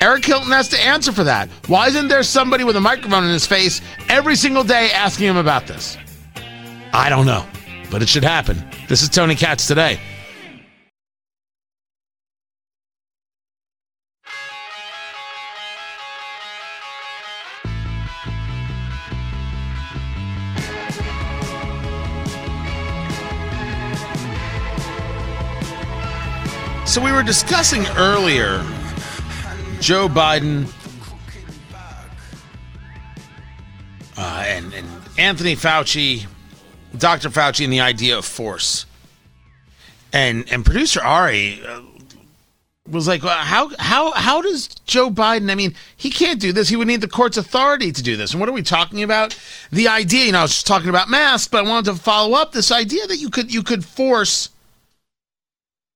Eric 0.00 0.24
Hilton 0.24 0.50
has 0.50 0.68
to 0.70 0.80
answer 0.80 1.12
for 1.12 1.24
that. 1.24 1.50
Why 1.66 1.88
isn't 1.88 2.08
there 2.08 2.22
somebody 2.22 2.64
with 2.64 2.74
a 2.74 2.80
microphone 2.80 3.24
in 3.24 3.30
his 3.30 3.46
face 3.46 3.82
every 4.08 4.34
single 4.34 4.64
day 4.64 4.90
asking 4.92 5.26
him 5.26 5.36
about 5.36 5.66
this? 5.66 5.98
I 6.94 7.10
don't 7.10 7.26
know, 7.26 7.46
but 7.90 8.00
it 8.00 8.08
should 8.08 8.24
happen. 8.24 8.64
This 8.88 9.02
is 9.02 9.10
Tony 9.10 9.34
Katz 9.34 9.66
today. 9.66 10.00
So 26.86 27.04
we 27.04 27.12
were 27.12 27.22
discussing 27.22 27.86
earlier 27.96 28.64
Joe 29.80 30.08
Biden 30.08 30.70
uh, 34.18 34.44
and, 34.46 34.74
and 34.74 34.86
Anthony 35.16 35.56
Fauci, 35.56 36.26
Dr. 36.98 37.30
Fauci, 37.30 37.64
and 37.64 37.72
the 37.72 37.80
idea 37.80 38.18
of 38.18 38.26
force. 38.26 38.84
And 40.12 40.50
and 40.52 40.64
producer 40.64 41.00
Ari 41.00 41.62
uh, 41.66 41.80
was 42.90 43.08
like, 43.08 43.22
well, 43.22 43.38
how 43.38 43.70
how 43.78 44.12
how 44.12 44.42
does 44.42 44.68
Joe 44.86 45.08
Biden? 45.10 45.50
I 45.50 45.54
mean, 45.54 45.74
he 45.96 46.10
can't 46.10 46.40
do 46.40 46.52
this. 46.52 46.68
He 46.68 46.76
would 46.76 46.88
need 46.88 47.00
the 47.00 47.08
court's 47.08 47.38
authority 47.38 47.90
to 47.90 48.02
do 48.02 48.16
this. 48.16 48.32
And 48.32 48.40
what 48.40 48.48
are 48.48 48.52
we 48.52 48.62
talking 48.62 49.02
about? 49.02 49.38
The 49.72 49.88
idea. 49.88 50.26
You 50.26 50.32
know, 50.32 50.40
I 50.40 50.42
was 50.42 50.52
just 50.52 50.66
talking 50.66 50.90
about 50.90 51.08
masks, 51.08 51.48
but 51.48 51.64
I 51.64 51.68
wanted 51.68 51.92
to 51.92 51.96
follow 51.96 52.36
up 52.36 52.52
this 52.52 52.70
idea 52.70 53.06
that 53.06 53.16
you 53.16 53.30
could 53.30 53.54
you 53.54 53.62
could 53.62 53.84
force 53.84 54.50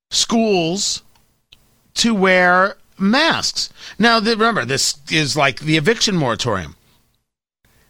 schools 0.09 1.03
to 1.95 2.15
wear 2.15 2.77
masks. 2.97 3.69
Now, 3.99 4.19
the, 4.19 4.31
remember, 4.31 4.65
this 4.65 4.97
is 5.11 5.35
like 5.35 5.59
the 5.59 5.77
eviction 5.77 6.15
moratorium. 6.15 6.75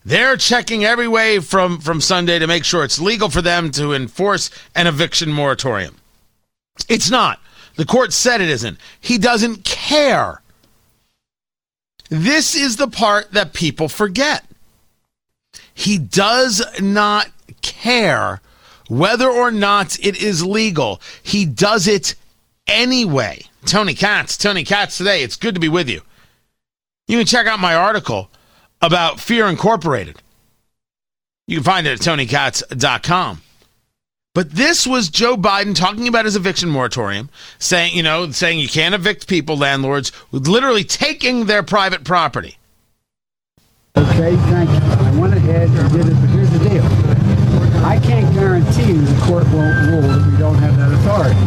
They're 0.03 0.37
checking 0.37 0.85
every 0.85 1.07
way 1.07 1.39
from, 1.39 1.79
from 1.79 1.99
Sunday 1.99 2.37
to 2.37 2.47
make 2.47 2.63
sure 2.63 2.83
it's 2.83 2.99
legal 2.99 3.29
for 3.29 3.41
them 3.41 3.71
to 3.71 3.93
enforce 3.93 4.51
an 4.75 4.85
eviction 4.85 5.31
moratorium. 5.31 5.95
It's 6.87 7.09
not. 7.09 7.39
The 7.75 7.85
court 7.85 8.13
said 8.13 8.39
it 8.39 8.49
isn't. 8.49 8.77
He 8.99 9.17
doesn't 9.17 9.63
care. 9.63 10.41
This 12.09 12.55
is 12.55 12.77
the 12.77 12.87
part 12.87 13.31
that 13.31 13.53
people 13.53 13.89
forget. 13.89 14.45
He 15.73 15.97
does 15.97 16.63
not 16.79 17.29
care 17.61 18.41
whether 18.87 19.27
or 19.27 19.51
not 19.51 19.97
it 19.99 20.21
is 20.21 20.45
legal. 20.45 21.01
He 21.23 21.45
does 21.45 21.87
it 21.87 22.15
anyway. 22.67 23.43
Tony 23.65 23.93
Katz, 23.93 24.37
Tony 24.37 24.63
Katz 24.63 24.97
today. 24.97 25.23
It's 25.23 25.35
good 25.35 25.55
to 25.55 25.61
be 25.61 25.69
with 25.69 25.89
you. 25.89 26.01
You 27.07 27.17
can 27.17 27.25
check 27.25 27.47
out 27.47 27.59
my 27.59 27.75
article 27.75 28.29
about 28.81 29.19
Fear 29.19 29.47
Incorporated. 29.47 30.21
You 31.47 31.57
can 31.57 31.63
find 31.63 31.85
it 31.85 31.91
at 31.91 31.99
tonykatz.com. 31.99 33.41
But 34.33 34.51
this 34.51 34.85
was 34.85 35.09
Joe 35.09 35.37
Biden 35.37 35.73
talking 35.75 36.07
about 36.09 36.25
his 36.25 36.35
eviction 36.35 36.69
moratorium, 36.69 37.29
saying, 37.57 37.95
you 37.95 38.03
know, 38.03 38.29
saying 38.31 38.59
you 38.59 38.67
can't 38.67 38.93
evict 38.93 39.27
people, 39.27 39.55
landlords, 39.55 40.11
with 40.31 40.47
literally 40.47 40.83
taking 40.83 41.45
their 41.45 41.63
private 41.63 42.03
property. 42.03 42.57
Okay, 43.97 44.35
thank 44.35 44.69
you. 44.69 44.75
I 44.75 45.17
went 45.17 45.33
ahead 45.35 45.69
and 45.69 45.91
did 45.91 46.07
it, 46.07 46.15
but 46.19 46.29
here's 46.29 46.49
the 46.49 46.69
deal. 46.69 46.83
I 47.85 47.97
can't 47.99 48.33
guarantee 48.33 48.87
you 48.87 49.01
the 49.01 49.21
court 49.25 49.45
won't 49.53 49.87
rule 49.87 50.01
that 50.01 50.29
we 50.29 50.37
don't 50.37 50.55
have 50.55 50.75
that 50.75 50.91
authority. 50.91 51.44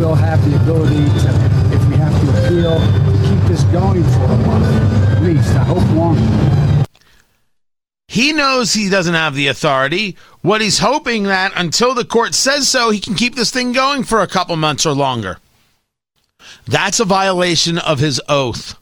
We'll 0.00 0.14
have 0.14 0.42
the 0.48 0.56
ability 0.56 0.94
to, 0.94 1.74
if 1.74 1.88
we 1.90 1.96
have 1.96 2.18
to 2.22 2.46
appeal, 2.46 2.78
to 2.80 3.28
keep 3.28 3.48
this 3.48 3.62
going 3.64 4.02
for 4.02 4.24
a 4.24 4.36
while. 4.48 4.64
At 5.14 5.22
least, 5.22 5.50
I 5.50 5.62
hope 5.62 5.86
longer. 5.94 6.86
He 8.08 8.32
knows 8.32 8.72
he 8.72 8.88
doesn't 8.88 9.12
have 9.12 9.34
the 9.34 9.48
authority. 9.48 10.16
What 10.40 10.62
he's 10.62 10.78
hoping 10.78 11.24
that 11.24 11.52
until 11.54 11.92
the 11.92 12.06
court 12.06 12.34
says 12.34 12.66
so, 12.66 12.88
he 12.88 12.98
can 12.98 13.14
keep 13.14 13.34
this 13.34 13.50
thing 13.50 13.72
going 13.72 14.02
for 14.04 14.22
a 14.22 14.26
couple 14.26 14.56
months 14.56 14.86
or 14.86 14.92
longer. 14.92 15.36
That's 16.64 16.98
a 16.98 17.04
violation 17.04 17.76
of 17.76 17.98
his 17.98 18.22
oath. 18.26 18.78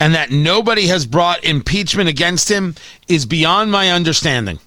And 0.00 0.12
that 0.12 0.32
nobody 0.32 0.88
has 0.88 1.06
brought 1.06 1.44
impeachment 1.44 2.08
against 2.08 2.50
him 2.50 2.74
is 3.06 3.26
beyond 3.26 3.70
my 3.70 3.92
understanding. 3.92 4.58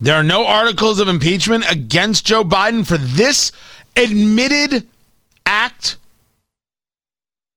There 0.00 0.14
are 0.14 0.22
no 0.22 0.46
articles 0.46 1.00
of 1.00 1.08
impeachment 1.08 1.70
against 1.70 2.24
Joe 2.24 2.44
Biden 2.44 2.86
for 2.86 2.98
this 2.98 3.50
admitted 3.96 4.86
act. 5.44 5.96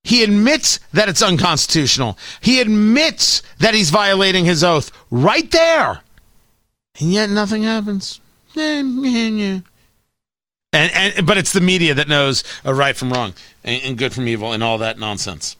He 0.04 0.24
admits 0.24 0.80
that 0.94 1.08
it's 1.08 1.22
unconstitutional. 1.22 2.18
He 2.42 2.60
admits 2.60 3.44
that 3.60 3.76
he's 3.76 3.92
violating 3.92 4.46
his 4.46 4.64
oath 4.64 4.92
right 5.12 5.50
there. 5.52 6.02
And 7.00 7.14
yet 7.14 7.30
nothing 7.30 7.64
happens. 7.64 8.20
And, 10.74 10.92
and 10.94 11.28
but 11.28 11.38
it's 11.38 11.54
the 11.54 11.62
media 11.62 11.94
that 11.94 12.08
knows 12.08 12.44
uh, 12.66 12.74
right 12.74 12.96
from 12.96 13.14
wrong 13.14 13.34
and, 13.64 13.84
and 13.84 13.98
good 13.98 14.14
from 14.14 14.28
evil 14.28 14.52
and 14.52 14.64
all 14.64 14.80
that 14.80 14.98
nonsense. 14.98 15.58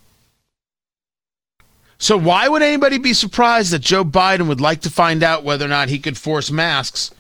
So 2.02 2.18
why 2.18 2.50
would 2.50 2.64
anybody 2.64 2.98
be 2.98 3.14
surprised 3.14 3.72
that 3.74 3.80
Joe 3.80 4.04
Biden 4.04 4.48
would 4.48 4.60
like 4.60 4.82
to 4.82 4.90
find 4.90 5.22
out 5.22 5.44
whether 5.44 5.66
or 5.66 5.68
not 5.68 5.88
he 5.88 6.00
could 6.00 6.18
force 6.18 6.50
masks 6.50 7.12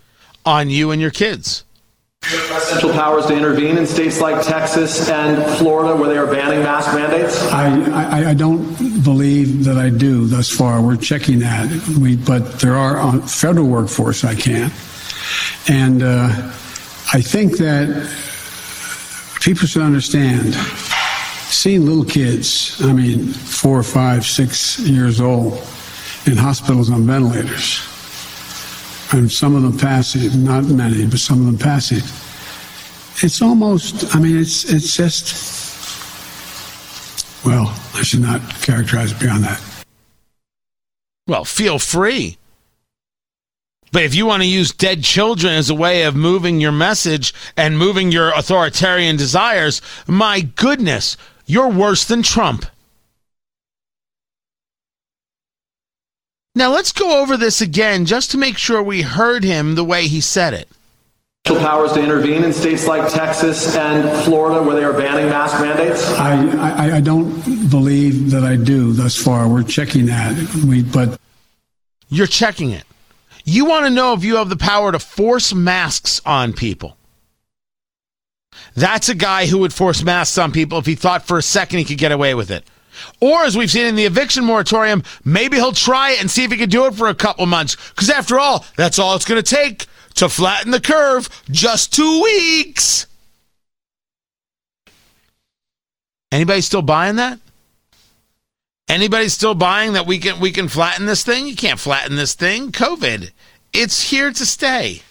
on 0.43 0.71
you 0.71 0.89
and 0.89 0.99
your 0.99 1.11
kids? 1.11 1.63
Central 2.23 2.91
powers 2.93 3.27
to 3.27 3.37
intervene 3.37 3.77
in 3.77 3.85
states 3.85 4.19
like 4.19 4.43
Texas 4.43 5.07
and 5.07 5.43
Florida 5.59 5.95
where 5.95 6.09
they 6.09 6.17
are 6.17 6.25
banning 6.25 6.63
mask 6.63 6.95
mandates? 6.95 7.39
I, 7.51 8.23
I, 8.23 8.29
I 8.31 8.33
don't 8.33 9.03
believe 9.03 9.65
that 9.65 9.77
I 9.77 9.91
do 9.91 10.25
thus 10.25 10.49
far. 10.49 10.81
We're 10.81 10.97
checking 10.97 11.39
that. 11.39 11.69
We, 11.99 12.15
but 12.15 12.59
there 12.59 12.75
are 12.75 12.97
on 12.97 13.21
federal 13.21 13.67
workforce 13.67 14.23
I 14.23 14.33
can't. 14.33 14.73
And 15.69 16.01
uh, 16.01 16.29
I 17.13 17.21
think 17.21 17.57
that 17.57 18.09
people 19.41 19.67
should 19.67 19.83
understand 19.83 20.55
seeing 21.51 21.85
little 21.85 22.05
kids, 22.05 22.81
I 22.81 22.93
mean, 22.93 23.27
four, 23.27 23.83
five, 23.83 24.25
six 24.25 24.79
years 24.79 25.21
old, 25.21 25.53
in 26.25 26.37
hospitals 26.37 26.89
on 26.89 27.05
ventilators, 27.05 27.81
and 29.13 29.31
some 29.31 29.55
of 29.55 29.63
them 29.63 29.77
passing, 29.77 30.43
not 30.43 30.65
many, 30.65 31.05
but 31.05 31.19
some 31.19 31.39
of 31.39 31.45
them 31.45 31.57
passing. 31.57 32.03
It's 33.23 33.41
almost, 33.41 34.15
I 34.15 34.19
mean, 34.19 34.37
it's 34.37 34.71
it's 34.71 34.95
just, 34.95 35.45
well, 37.45 37.75
I 37.93 38.03
should 38.03 38.21
not 38.21 38.41
characterize 38.61 39.11
it 39.11 39.19
beyond 39.19 39.43
that. 39.43 39.61
Well, 41.27 41.45
feel 41.45 41.77
free. 41.79 42.37
But 43.91 44.03
if 44.03 44.15
you 44.15 44.25
want 44.25 44.41
to 44.41 44.47
use 44.47 44.71
dead 44.71 45.03
children 45.03 45.53
as 45.53 45.69
a 45.69 45.75
way 45.75 46.03
of 46.03 46.15
moving 46.15 46.61
your 46.61 46.71
message 46.71 47.33
and 47.57 47.77
moving 47.77 48.11
your 48.11 48.29
authoritarian 48.29 49.17
desires, 49.17 49.81
my 50.07 50.41
goodness, 50.41 51.17
you're 51.45 51.69
worse 51.69 52.05
than 52.05 52.23
Trump. 52.23 52.65
Now 56.53 56.71
let's 56.71 56.91
go 56.91 57.21
over 57.21 57.37
this 57.37 57.61
again 57.61 58.05
just 58.05 58.31
to 58.31 58.37
make 58.37 58.57
sure 58.57 58.83
we 58.83 59.01
heard 59.03 59.43
him 59.43 59.75
the 59.75 59.85
way 59.85 60.07
he 60.07 60.19
said 60.19 60.53
it. 60.53 60.67
Powers 61.45 61.93
to 61.93 62.01
intervene 62.03 62.43
in 62.43 62.53
states 62.53 62.87
like 62.87 63.11
Texas 63.11 63.75
and 63.75 64.23
Florida 64.25 64.61
where 64.61 64.75
they 64.75 64.83
are 64.83 64.93
banning 64.93 65.25
mask 65.27 65.59
mandates? 65.59 66.07
I, 66.11 66.47
I, 66.57 66.97
I 66.97 67.01
don't 67.01 67.69
believe 67.69 68.31
that 68.31 68.43
I 68.43 68.55
do 68.55 68.93
thus 68.93 69.17
far. 69.17 69.47
We're 69.47 69.63
checking 69.63 70.05
that. 70.05 70.35
We, 70.65 70.83
but 70.83 71.19
You're 72.09 72.27
checking 72.27 72.71
it. 72.71 72.83
You 73.43 73.65
want 73.65 73.85
to 73.85 73.89
know 73.89 74.13
if 74.13 74.23
you 74.23 74.35
have 74.35 74.49
the 74.49 74.55
power 74.55 74.91
to 74.91 74.99
force 74.99 75.53
masks 75.53 76.21
on 76.25 76.53
people. 76.53 76.95
That's 78.75 79.09
a 79.09 79.15
guy 79.15 79.45
who 79.45 79.59
would 79.59 79.73
force 79.73 80.03
masks 80.03 80.37
on 80.37 80.51
people 80.51 80.77
if 80.77 80.85
he 80.85 80.95
thought 80.95 81.27
for 81.27 81.37
a 81.37 81.43
second 81.43 81.79
he 81.79 81.85
could 81.85 81.97
get 81.97 82.11
away 82.11 82.33
with 82.33 82.51
it. 82.51 82.63
Or, 83.19 83.43
as 83.43 83.57
we've 83.57 83.71
seen 83.71 83.85
in 83.85 83.95
the 83.95 84.05
eviction 84.05 84.43
moratorium, 84.43 85.03
maybe 85.23 85.57
he'll 85.57 85.71
try 85.71 86.11
it 86.11 86.21
and 86.21 86.29
see 86.29 86.43
if 86.43 86.51
he 86.51 86.57
can 86.57 86.69
do 86.69 86.85
it 86.85 86.93
for 86.93 87.07
a 87.07 87.15
couple 87.15 87.45
months. 87.45 87.75
Because 87.89 88.09
after 88.09 88.39
all, 88.39 88.65
that's 88.75 88.99
all 88.99 89.15
it's 89.15 89.25
going 89.25 89.41
to 89.41 89.55
take 89.55 89.87
to 90.15 90.29
flatten 90.29 90.71
the 90.71 90.81
curve. 90.81 91.29
Just 91.49 91.93
two 91.93 92.21
weeks. 92.21 93.07
Anybody 96.31 96.61
still 96.61 96.81
buying 96.81 97.17
that? 97.17 97.39
Anybody 98.87 99.29
still 99.29 99.55
buying 99.55 99.93
that 99.93 100.05
we 100.05 100.19
can 100.19 100.39
we 100.39 100.51
can 100.51 100.67
flatten 100.67 101.05
this 101.05 101.23
thing? 101.23 101.47
You 101.47 101.55
can't 101.55 101.79
flatten 101.79 102.17
this 102.17 102.33
thing. 102.33 102.71
COVID. 102.71 103.31
It's 103.73 104.09
here 104.09 104.31
to 104.31 104.45
stay. 104.45 105.01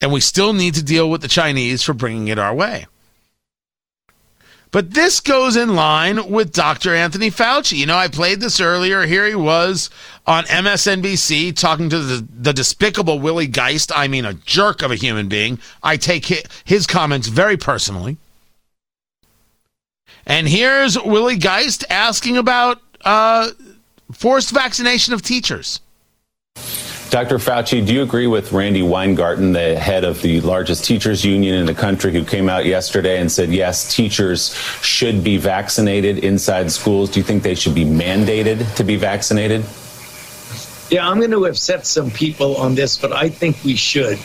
And 0.00 0.12
we 0.12 0.20
still 0.20 0.52
need 0.52 0.74
to 0.74 0.82
deal 0.82 1.10
with 1.10 1.20
the 1.20 1.28
Chinese 1.28 1.82
for 1.82 1.92
bringing 1.92 2.28
it 2.28 2.38
our 2.38 2.54
way. 2.54 2.86
But 4.72 4.92
this 4.92 5.18
goes 5.18 5.56
in 5.56 5.74
line 5.74 6.30
with 6.30 6.52
Dr. 6.52 6.94
Anthony 6.94 7.30
Fauci. 7.30 7.76
You 7.76 7.86
know, 7.86 7.96
I 7.96 8.06
played 8.06 8.40
this 8.40 8.60
earlier. 8.60 9.04
Here 9.04 9.26
he 9.26 9.34
was 9.34 9.90
on 10.26 10.44
MSNBC 10.44 11.56
talking 11.56 11.90
to 11.90 11.98
the, 11.98 12.26
the 12.32 12.52
despicable 12.52 13.18
Willie 13.18 13.48
Geist. 13.48 13.90
I 13.94 14.06
mean, 14.06 14.24
a 14.24 14.34
jerk 14.34 14.82
of 14.82 14.92
a 14.92 14.96
human 14.96 15.28
being. 15.28 15.58
I 15.82 15.96
take 15.96 16.26
his, 16.64 16.86
comments 16.86 17.26
very 17.26 17.56
personally. 17.56 18.16
And 20.24 20.48
here's 20.48 20.96
Willie 21.00 21.36
Geist 21.36 21.84
asking 21.90 22.36
about 22.36 22.80
uh, 23.04 23.50
forced 24.12 24.50
vaccination 24.50 25.14
of 25.14 25.22
teachers. 25.22 25.80
Dr. 27.10 27.38
Fauci, 27.38 27.84
do 27.84 27.92
you 27.92 28.02
agree 28.02 28.28
with 28.28 28.52
Randi 28.52 28.82
Weingarten, 28.82 29.52
the 29.52 29.76
head 29.76 30.04
of 30.04 30.22
the 30.22 30.40
largest 30.42 30.84
teachers 30.84 31.24
union 31.24 31.56
in 31.56 31.66
the 31.66 31.74
country, 31.74 32.12
who 32.12 32.24
came 32.24 32.48
out 32.48 32.66
yesterday 32.66 33.20
and 33.20 33.32
said, 33.32 33.50
yes, 33.50 33.92
teachers 33.92 34.54
should 34.80 35.24
be 35.24 35.36
vaccinated 35.36 36.18
inside 36.18 36.70
schools? 36.70 37.10
Do 37.10 37.18
you 37.18 37.24
think 37.24 37.42
they 37.42 37.56
should 37.56 37.74
be 37.74 37.84
mandated 37.84 38.76
to 38.76 38.84
be 38.84 38.94
vaccinated? 38.94 39.64
Yeah, 40.88 41.08
I'm 41.08 41.18
going 41.18 41.32
to 41.32 41.46
upset 41.46 41.84
some 41.84 42.12
people 42.12 42.56
on 42.58 42.76
this, 42.76 42.96
but 42.96 43.12
I 43.12 43.28
think 43.28 43.56
we 43.64 43.74
should. 43.74 44.20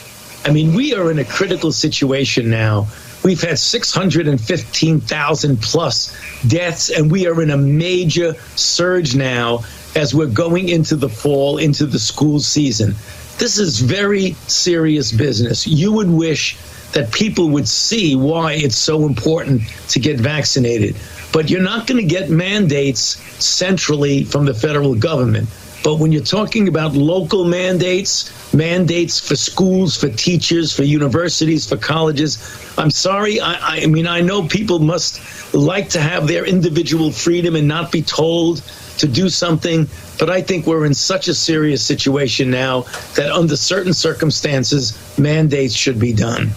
I 0.45 0.51
mean, 0.51 0.75
we 0.75 0.93
are 0.93 1.09
in 1.09 1.17
a 1.17 1.25
critical 1.25 1.71
situation 1.71 2.51
now. 2.51 2.87
We've 3.23 3.41
had 3.41 3.57
615,000 3.57 5.59
plus 5.59 6.15
deaths, 6.47 6.91
and 6.91 7.09
we 7.09 7.25
are 7.25 7.41
in 7.41 7.49
a 7.49 7.57
major 7.57 8.35
surge 8.55 9.15
now 9.15 9.63
as 9.95 10.13
we're 10.13 10.27
going 10.27 10.69
into 10.69 10.95
the 10.95 11.09
fall, 11.09 11.57
into 11.57 11.85
the 11.85 11.99
school 11.99 12.39
season. 12.39 12.95
This 13.37 13.57
is 13.57 13.79
very 13.79 14.33
serious 14.47 15.11
business. 15.11 15.67
You 15.67 15.91
would 15.93 16.09
wish 16.09 16.57
that 16.93 17.11
people 17.11 17.49
would 17.49 17.67
see 17.67 18.15
why 18.15 18.53
it's 18.53 18.77
so 18.77 19.05
important 19.05 19.61
to 19.89 19.99
get 19.99 20.17
vaccinated. 20.17 20.95
But 21.33 21.49
you're 21.49 21.61
not 21.61 21.87
going 21.87 22.01
to 22.01 22.07
get 22.07 22.29
mandates 22.29 23.17
centrally 23.43 24.23
from 24.23 24.45
the 24.45 24.53
federal 24.53 24.95
government. 24.95 25.49
But 25.83 25.99
when 25.99 26.11
you're 26.11 26.23
talking 26.23 26.67
about 26.67 26.93
local 26.93 27.45
mandates, 27.45 28.31
mandates 28.53 29.19
for 29.19 29.35
schools, 29.35 29.95
for 29.95 30.09
teachers, 30.09 30.73
for 30.73 30.83
universities, 30.83 31.67
for 31.67 31.77
colleges, 31.77 32.39
I'm 32.77 32.89
sorry. 32.89 33.39
I, 33.39 33.83
I 33.83 33.85
mean, 33.85 34.07
I 34.07 34.21
know 34.21 34.47
people 34.47 34.79
must 34.79 35.53
like 35.53 35.89
to 35.89 35.99
have 35.99 36.27
their 36.27 36.45
individual 36.45 37.11
freedom 37.11 37.55
and 37.55 37.67
not 37.67 37.91
be 37.91 38.01
told 38.01 38.63
to 38.99 39.07
do 39.07 39.29
something, 39.29 39.87
but 40.19 40.29
I 40.29 40.41
think 40.41 40.65
we're 40.65 40.85
in 40.85 40.93
such 40.93 41.27
a 41.27 41.33
serious 41.33 41.83
situation 41.83 42.49
now 42.49 42.81
that 43.15 43.31
under 43.31 43.55
certain 43.55 43.93
circumstances, 43.93 45.17
mandates 45.17 45.75
should 45.75 45.99
be 45.99 46.13
done. 46.13 46.51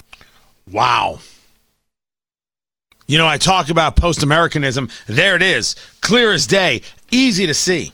Wow. 0.71 1.21
You 3.07 3.17
know, 3.17 3.27
I 3.27 3.39
talk 3.39 3.71
about 3.71 3.97
post 3.97 4.23
Americanism. 4.23 4.91
There 5.07 5.35
it 5.35 5.43
is, 5.43 5.75
clear 6.03 6.33
as 6.33 6.47
day, 6.47 6.83
easy 7.11 7.47
to 7.47 7.55
see. 7.55 7.93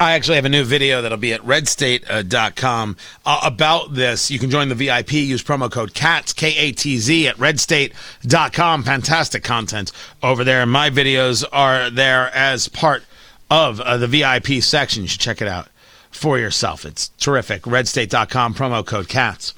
I 0.00 0.12
actually 0.12 0.36
have 0.36 0.46
a 0.46 0.48
new 0.48 0.64
video 0.64 1.02
that'll 1.02 1.18
be 1.18 1.34
at 1.34 1.42
redstate.com 1.42 2.96
uh, 3.26 3.40
about 3.44 3.94
this. 3.94 4.30
You 4.30 4.38
can 4.38 4.48
join 4.48 4.70
the 4.70 4.74
VIP, 4.74 5.12
use 5.12 5.44
promo 5.44 5.70
code 5.70 5.92
KATZ, 5.92 6.34
K 6.34 6.56
A 6.56 6.72
T 6.72 6.96
Z, 6.96 7.28
at 7.28 7.36
redstate.com. 7.36 8.82
Fantastic 8.82 9.44
content 9.44 9.92
over 10.22 10.42
there. 10.42 10.64
My 10.64 10.88
videos 10.88 11.44
are 11.52 11.90
there 11.90 12.34
as 12.34 12.66
part 12.66 13.04
of 13.50 13.80
uh, 13.80 13.96
the 13.96 14.06
VIP 14.06 14.62
section. 14.62 15.02
You 15.02 15.08
should 15.08 15.20
check 15.20 15.42
it 15.42 15.48
out 15.48 15.68
for 16.10 16.38
yourself. 16.38 16.84
It's 16.84 17.08
terrific. 17.18 17.62
Redstate.com, 17.62 18.54
promo 18.54 18.84
code 18.86 19.08
KATZ. 19.08 19.54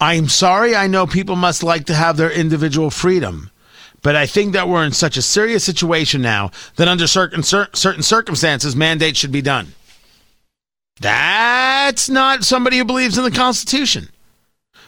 I'm 0.00 0.28
sorry, 0.28 0.76
I 0.76 0.86
know 0.86 1.06
people 1.06 1.36
must 1.36 1.62
like 1.62 1.86
to 1.86 1.94
have 1.94 2.16
their 2.16 2.30
individual 2.30 2.90
freedom. 2.90 3.50
But 4.02 4.14
I 4.14 4.26
think 4.26 4.52
that 4.52 4.68
we're 4.68 4.84
in 4.84 4.92
such 4.92 5.16
a 5.16 5.22
serious 5.22 5.64
situation 5.64 6.22
now 6.22 6.50
that 6.76 6.86
under 6.86 7.06
certain, 7.06 7.42
cer- 7.42 7.70
certain 7.72 8.02
circumstances, 8.02 8.76
mandates 8.76 9.18
should 9.18 9.32
be 9.32 9.42
done. 9.42 9.72
That's 11.00 12.08
not 12.08 12.44
somebody 12.44 12.78
who 12.78 12.84
believes 12.84 13.18
in 13.18 13.24
the 13.24 13.30
Constitution, 13.30 14.08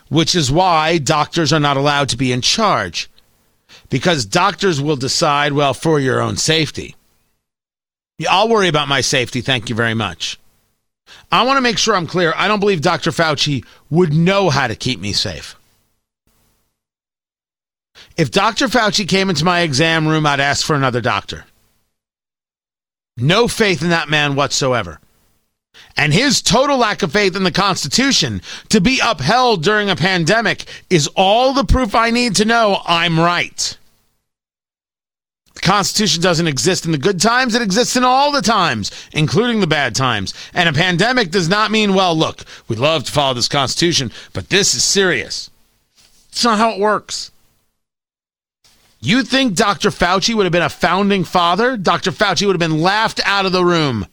which 0.08 0.34
is 0.34 0.52
why 0.52 0.98
doctors 0.98 1.52
are 1.52 1.60
not 1.60 1.76
allowed 1.76 2.10
to 2.10 2.16
be 2.16 2.32
in 2.32 2.42
charge. 2.42 3.10
Because 3.90 4.26
doctors 4.26 4.80
will 4.80 4.96
decide, 4.96 5.52
well, 5.52 5.74
for 5.74 5.98
your 5.98 6.20
own 6.20 6.36
safety. 6.36 6.94
Yeah, 8.18 8.32
I'll 8.32 8.48
worry 8.48 8.68
about 8.68 8.88
my 8.88 9.00
safety. 9.00 9.40
Thank 9.40 9.68
you 9.68 9.74
very 9.74 9.94
much. 9.94 10.38
I 11.32 11.44
want 11.44 11.56
to 11.56 11.62
make 11.62 11.78
sure 11.78 11.94
I'm 11.94 12.06
clear. 12.06 12.34
I 12.36 12.48
don't 12.48 12.60
believe 12.60 12.82
Dr. 12.82 13.10
Fauci 13.10 13.64
would 13.90 14.12
know 14.12 14.50
how 14.50 14.66
to 14.66 14.76
keep 14.76 15.00
me 15.00 15.12
safe. 15.12 15.56
If 18.16 18.30
Dr. 18.30 18.66
Fauci 18.66 19.08
came 19.08 19.30
into 19.30 19.44
my 19.44 19.60
exam 19.60 20.06
room, 20.06 20.26
I'd 20.26 20.40
ask 20.40 20.66
for 20.66 20.74
another 20.74 21.00
doctor. 21.00 21.44
No 23.16 23.48
faith 23.48 23.82
in 23.82 23.90
that 23.90 24.08
man 24.08 24.34
whatsoever. 24.34 25.00
And 25.96 26.12
his 26.12 26.40
total 26.40 26.78
lack 26.78 27.02
of 27.02 27.12
faith 27.12 27.34
in 27.34 27.42
the 27.42 27.50
Constitution 27.50 28.40
to 28.68 28.80
be 28.80 29.00
upheld 29.02 29.62
during 29.62 29.90
a 29.90 29.96
pandemic 29.96 30.64
is 30.88 31.08
all 31.16 31.52
the 31.52 31.64
proof 31.64 31.94
I 31.94 32.10
need 32.10 32.36
to 32.36 32.44
know 32.44 32.80
I'm 32.86 33.18
right. 33.18 33.76
The 35.54 35.60
Constitution 35.60 36.22
doesn't 36.22 36.46
exist 36.46 36.86
in 36.86 36.92
the 36.92 36.98
good 36.98 37.20
times, 37.20 37.56
it 37.56 37.62
exists 37.62 37.96
in 37.96 38.04
all 38.04 38.30
the 38.30 38.42
times, 38.42 38.92
including 39.12 39.58
the 39.58 39.66
bad 39.66 39.96
times. 39.96 40.32
And 40.54 40.68
a 40.68 40.72
pandemic 40.72 41.32
does 41.32 41.48
not 41.48 41.72
mean, 41.72 41.94
well, 41.94 42.16
look, 42.16 42.44
we 42.68 42.76
love 42.76 43.02
to 43.04 43.12
follow 43.12 43.34
this 43.34 43.48
Constitution, 43.48 44.12
but 44.32 44.50
this 44.50 44.72
is 44.74 44.84
serious. 44.84 45.50
It's 46.28 46.44
not 46.44 46.58
how 46.58 46.70
it 46.70 46.78
works. 46.78 47.32
You 49.00 49.24
think 49.24 49.54
Dr. 49.54 49.90
Fauci 49.90 50.34
would 50.34 50.46
have 50.46 50.52
been 50.52 50.62
a 50.62 50.68
founding 50.68 51.24
father? 51.24 51.76
Dr. 51.76 52.12
Fauci 52.12 52.46
would 52.46 52.54
have 52.54 52.70
been 52.70 52.80
laughed 52.80 53.20
out 53.24 53.46
of 53.46 53.52
the 53.52 53.64
room. 53.64 54.06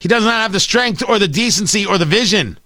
He 0.00 0.08
does 0.08 0.24
not 0.24 0.42
have 0.42 0.52
the 0.52 0.60
strength 0.60 1.02
or 1.06 1.18
the 1.18 1.28
decency 1.28 1.84
or 1.84 1.98
the 1.98 2.04
vision. 2.04 2.58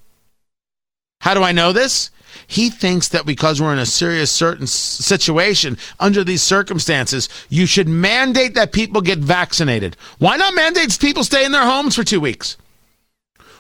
How 1.20 1.34
do 1.34 1.42
I 1.42 1.52
know 1.52 1.72
this? 1.72 2.10
He 2.46 2.68
thinks 2.68 3.08
that 3.08 3.24
because 3.24 3.60
we're 3.60 3.72
in 3.72 3.78
a 3.78 3.86
serious 3.86 4.30
certain 4.30 4.66
situation 4.66 5.78
under 6.00 6.24
these 6.24 6.42
circumstances, 6.42 7.28
you 7.48 7.66
should 7.66 7.88
mandate 7.88 8.54
that 8.54 8.72
people 8.72 9.00
get 9.00 9.18
vaccinated. 9.18 9.96
Why 10.18 10.36
not 10.36 10.54
mandate 10.54 10.98
people 11.00 11.24
stay 11.24 11.44
in 11.44 11.52
their 11.52 11.64
homes 11.64 11.94
for 11.94 12.04
two 12.04 12.20
weeks? 12.20 12.56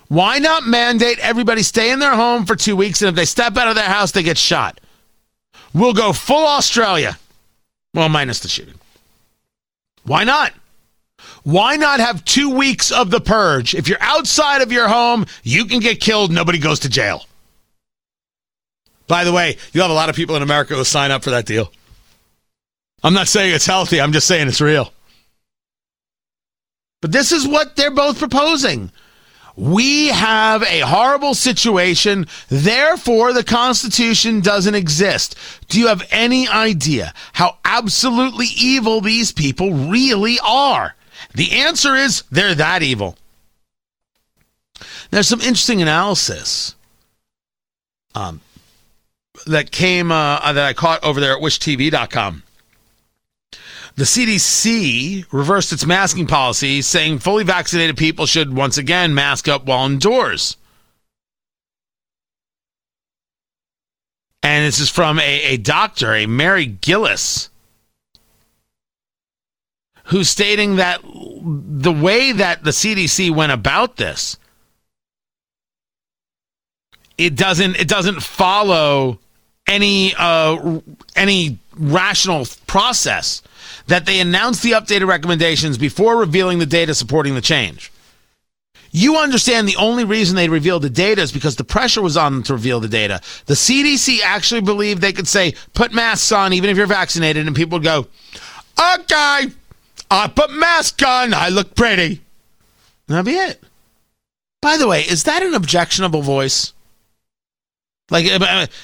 Why 0.08 0.38
not 0.38 0.66
mandate 0.66 1.18
everybody 1.20 1.62
stay 1.62 1.90
in 1.90 1.98
their 1.98 2.14
home 2.14 2.44
for 2.44 2.54
two 2.54 2.76
weeks 2.76 3.00
and 3.00 3.08
if 3.08 3.14
they 3.14 3.24
step 3.24 3.56
out 3.56 3.68
of 3.68 3.74
their 3.74 3.84
house, 3.84 4.12
they 4.12 4.22
get 4.22 4.36
shot? 4.36 4.78
We'll 5.72 5.94
go 5.94 6.12
full 6.12 6.46
Australia. 6.46 7.18
Well, 7.94 8.08
minus 8.10 8.40
the 8.40 8.48
shooting. 8.48 8.74
Why 10.04 10.24
not? 10.24 10.52
Why 11.44 11.76
not 11.76 12.00
have 12.00 12.24
two 12.24 12.50
weeks 12.50 12.92
of 12.92 13.10
the 13.10 13.20
purge? 13.20 13.74
If 13.74 13.88
you're 13.88 13.98
outside 14.00 14.62
of 14.62 14.70
your 14.70 14.88
home, 14.88 15.26
you 15.42 15.64
can 15.64 15.80
get 15.80 16.00
killed, 16.00 16.30
nobody 16.30 16.58
goes 16.58 16.80
to 16.80 16.88
jail. 16.88 17.26
By 19.08 19.24
the 19.24 19.32
way, 19.32 19.56
you 19.72 19.82
have 19.82 19.90
a 19.90 19.94
lot 19.94 20.08
of 20.08 20.16
people 20.16 20.36
in 20.36 20.42
America 20.42 20.74
who 20.74 20.84
sign 20.84 21.10
up 21.10 21.24
for 21.24 21.30
that 21.30 21.46
deal. 21.46 21.72
I'm 23.02 23.14
not 23.14 23.28
saying 23.28 23.54
it's 23.54 23.66
healthy, 23.66 24.00
I'm 24.00 24.12
just 24.12 24.28
saying 24.28 24.46
it's 24.46 24.60
real. 24.60 24.92
But 27.00 27.10
this 27.10 27.32
is 27.32 27.46
what 27.46 27.74
they're 27.74 27.90
both 27.90 28.18
proposing. 28.18 28.92
We 29.56 30.08
have 30.08 30.62
a 30.62 30.80
horrible 30.80 31.34
situation, 31.34 32.26
therefore, 32.48 33.32
the 33.32 33.44
Constitution 33.44 34.40
doesn't 34.40 34.74
exist. 34.74 35.36
Do 35.68 35.78
you 35.78 35.88
have 35.88 36.06
any 36.10 36.48
idea 36.48 37.12
how 37.32 37.58
absolutely 37.64 38.46
evil 38.56 39.00
these 39.00 39.32
people 39.32 39.74
really 39.74 40.38
are? 40.42 40.94
The 41.34 41.52
answer 41.52 41.94
is 41.94 42.24
they're 42.30 42.54
that 42.54 42.82
evil. 42.82 43.16
There's 45.10 45.28
some 45.28 45.40
interesting 45.40 45.82
analysis 45.82 46.74
um, 48.14 48.40
that 49.46 49.70
came 49.70 50.10
uh, 50.10 50.52
that 50.52 50.64
I 50.64 50.72
caught 50.72 51.02
over 51.04 51.20
there 51.20 51.32
at 51.32 51.42
wishtv.com. 51.42 52.42
The 53.94 54.04
CDC 54.04 55.26
reversed 55.32 55.72
its 55.72 55.84
masking 55.84 56.26
policy, 56.26 56.80
saying 56.80 57.18
fully 57.18 57.44
vaccinated 57.44 57.96
people 57.98 58.24
should 58.24 58.54
once 58.54 58.78
again 58.78 59.14
mask 59.14 59.48
up 59.48 59.66
while 59.66 59.84
indoors. 59.84 60.56
And 64.42 64.66
this 64.66 64.80
is 64.80 64.88
from 64.88 65.18
a, 65.18 65.42
a 65.42 65.56
doctor, 65.58 66.14
a 66.14 66.26
Mary 66.26 66.66
Gillis, 66.66 67.50
who's 70.04 70.28
stating 70.28 70.76
that 70.76 71.00
the 71.04 71.92
way 71.92 72.32
that 72.32 72.64
the 72.64 72.70
CDC 72.70 73.34
went 73.34 73.52
about 73.52 73.96
this, 73.96 74.38
it 77.18 77.36
doesn't 77.36 77.76
it 77.76 77.88
doesn't 77.88 78.22
follow 78.22 79.18
any 79.66 80.14
uh, 80.16 80.80
any 81.16 81.58
rational 81.76 82.46
process 82.66 83.42
that 83.86 84.06
they 84.06 84.20
announced 84.20 84.62
the 84.62 84.72
updated 84.72 85.06
recommendations 85.06 85.78
before 85.78 86.16
revealing 86.16 86.58
the 86.58 86.66
data 86.66 86.94
supporting 86.94 87.34
the 87.34 87.40
change. 87.40 87.92
You 88.94 89.16
understand 89.16 89.66
the 89.66 89.76
only 89.76 90.04
reason 90.04 90.36
they 90.36 90.50
revealed 90.50 90.82
the 90.82 90.90
data 90.90 91.22
is 91.22 91.32
because 91.32 91.56
the 91.56 91.64
pressure 91.64 92.02
was 92.02 92.18
on 92.18 92.34
them 92.34 92.42
to 92.44 92.52
reveal 92.52 92.78
the 92.78 92.88
data. 92.88 93.22
The 93.46 93.54
CDC 93.54 94.20
actually 94.22 94.60
believed 94.60 95.00
they 95.00 95.14
could 95.14 95.26
say, 95.26 95.54
put 95.72 95.94
masks 95.94 96.30
on 96.30 96.52
even 96.52 96.68
if 96.68 96.76
you're 96.76 96.86
vaccinated, 96.86 97.46
and 97.46 97.56
people 97.56 97.78
would 97.78 97.84
go, 97.84 98.06
okay, 98.78 99.46
I 100.12 100.28
put 100.28 100.50
mask 100.50 101.02
on, 101.06 101.32
I 101.32 101.48
look 101.48 101.74
pretty. 101.74 102.20
That'd 103.06 103.24
be 103.24 103.32
it. 103.32 103.62
By 104.60 104.76
the 104.76 104.86
way, 104.86 105.02
is 105.02 105.24
that 105.24 105.42
an 105.42 105.54
objectionable 105.54 106.22
voice? 106.22 106.72
Like, 108.10 108.26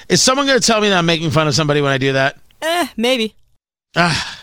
is 0.09 0.21
someone 0.21 0.47
going 0.47 0.59
to 0.59 0.65
tell 0.65 0.81
me 0.81 0.89
that 0.89 0.97
I'm 0.97 1.05
making 1.05 1.29
fun 1.29 1.47
of 1.47 1.53
somebody 1.53 1.81
when 1.81 1.91
I 1.91 1.99
do 1.99 2.13
that? 2.13 2.37
Eh, 2.61 2.87
maybe. 2.97 3.35
Ah, 3.95 4.41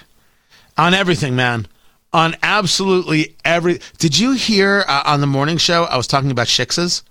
on 0.79 0.95
everything, 0.95 1.35
man. 1.35 1.67
On 2.13 2.37
absolutely 2.43 3.35
every. 3.45 3.81
Did 3.99 4.19
you 4.19 4.33
hear 4.33 4.85
uh, 4.87 5.03
on 5.07 5.21
the 5.21 5.27
morning 5.27 5.59
show 5.59 5.85
I 5.85 5.97
was 5.97 6.07
talking 6.07 6.31
about 6.31 6.47
shiksas? 6.47 7.03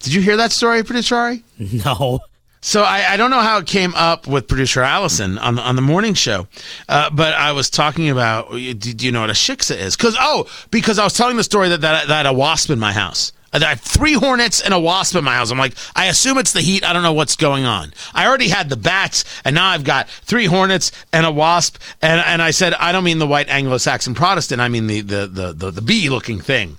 Did 0.00 0.12
you 0.12 0.20
hear 0.20 0.36
that 0.36 0.52
story, 0.52 0.82
producer 0.84 1.16
Ari? 1.16 1.44
No. 1.58 2.20
So 2.62 2.82
I, 2.82 3.12
I 3.12 3.16
don't 3.16 3.30
know 3.30 3.40
how 3.40 3.58
it 3.58 3.66
came 3.66 3.94
up 3.94 4.26
with 4.26 4.46
producer 4.46 4.82
Allison 4.82 5.38
on 5.38 5.54
the, 5.54 5.62
on 5.62 5.76
the 5.76 5.82
morning 5.82 6.12
show, 6.12 6.46
uh, 6.88 7.08
but 7.10 7.32
I 7.32 7.52
was 7.52 7.70
talking 7.70 8.10
about. 8.10 8.50
Do, 8.50 8.74
do 8.74 9.06
you 9.06 9.12
know 9.12 9.22
what 9.22 9.30
a 9.30 9.34
shiksa 9.34 9.76
is? 9.76 9.96
Because 9.96 10.16
oh, 10.20 10.46
because 10.70 10.98
I 10.98 11.04
was 11.04 11.14
telling 11.14 11.36
the 11.36 11.44
story 11.44 11.70
that 11.70 11.80
that, 11.80 12.08
that 12.08 12.26
a 12.26 12.32
wasp 12.32 12.70
in 12.70 12.78
my 12.78 12.92
house. 12.92 13.32
I 13.52 13.58
have 13.60 13.80
three 13.80 14.12
hornets 14.12 14.60
and 14.60 14.72
a 14.72 14.78
wasp 14.78 15.16
in 15.16 15.24
my 15.24 15.34
house. 15.34 15.50
I'm 15.50 15.58
like, 15.58 15.74
I 15.96 16.06
assume 16.06 16.38
it's 16.38 16.52
the 16.52 16.60
heat. 16.60 16.84
I 16.84 16.92
don't 16.92 17.02
know 17.02 17.12
what's 17.12 17.34
going 17.34 17.64
on. 17.64 17.92
I 18.14 18.28
already 18.28 18.48
had 18.48 18.68
the 18.68 18.76
bats, 18.76 19.24
and 19.44 19.54
now 19.56 19.70
I've 19.70 19.82
got 19.82 20.08
three 20.08 20.46
hornets 20.46 20.92
and 21.12 21.26
a 21.26 21.32
wasp. 21.32 21.78
And, 22.00 22.20
and 22.24 22.40
I 22.42 22.52
said, 22.52 22.74
I 22.74 22.92
don't 22.92 23.02
mean 23.02 23.18
the 23.18 23.26
white 23.26 23.48
Anglo-Saxon 23.48 24.14
Protestant. 24.14 24.60
I 24.60 24.68
mean 24.68 24.86
the 24.86 25.00
the 25.00 25.26
the 25.26 25.52
the, 25.52 25.70
the 25.72 25.82
bee-looking 25.82 26.40
thing. 26.40 26.78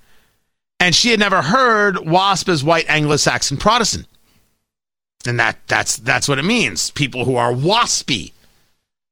And 0.79 0.95
she 0.95 1.09
had 1.09 1.19
never 1.19 1.41
heard 1.41 2.07
wasp 2.07 2.47
as 2.47 2.63
white 2.63 2.85
Anglo-Saxon 2.87 3.57
Protestant. 3.57 4.07
And 5.27 5.39
that 5.39 5.57
that's 5.67 5.97
that's 5.97 6.27
what 6.27 6.39
it 6.39 6.45
means. 6.45 6.91
People 6.91 7.25
who 7.25 7.36
are 7.36 7.53
waspy. 7.53 8.31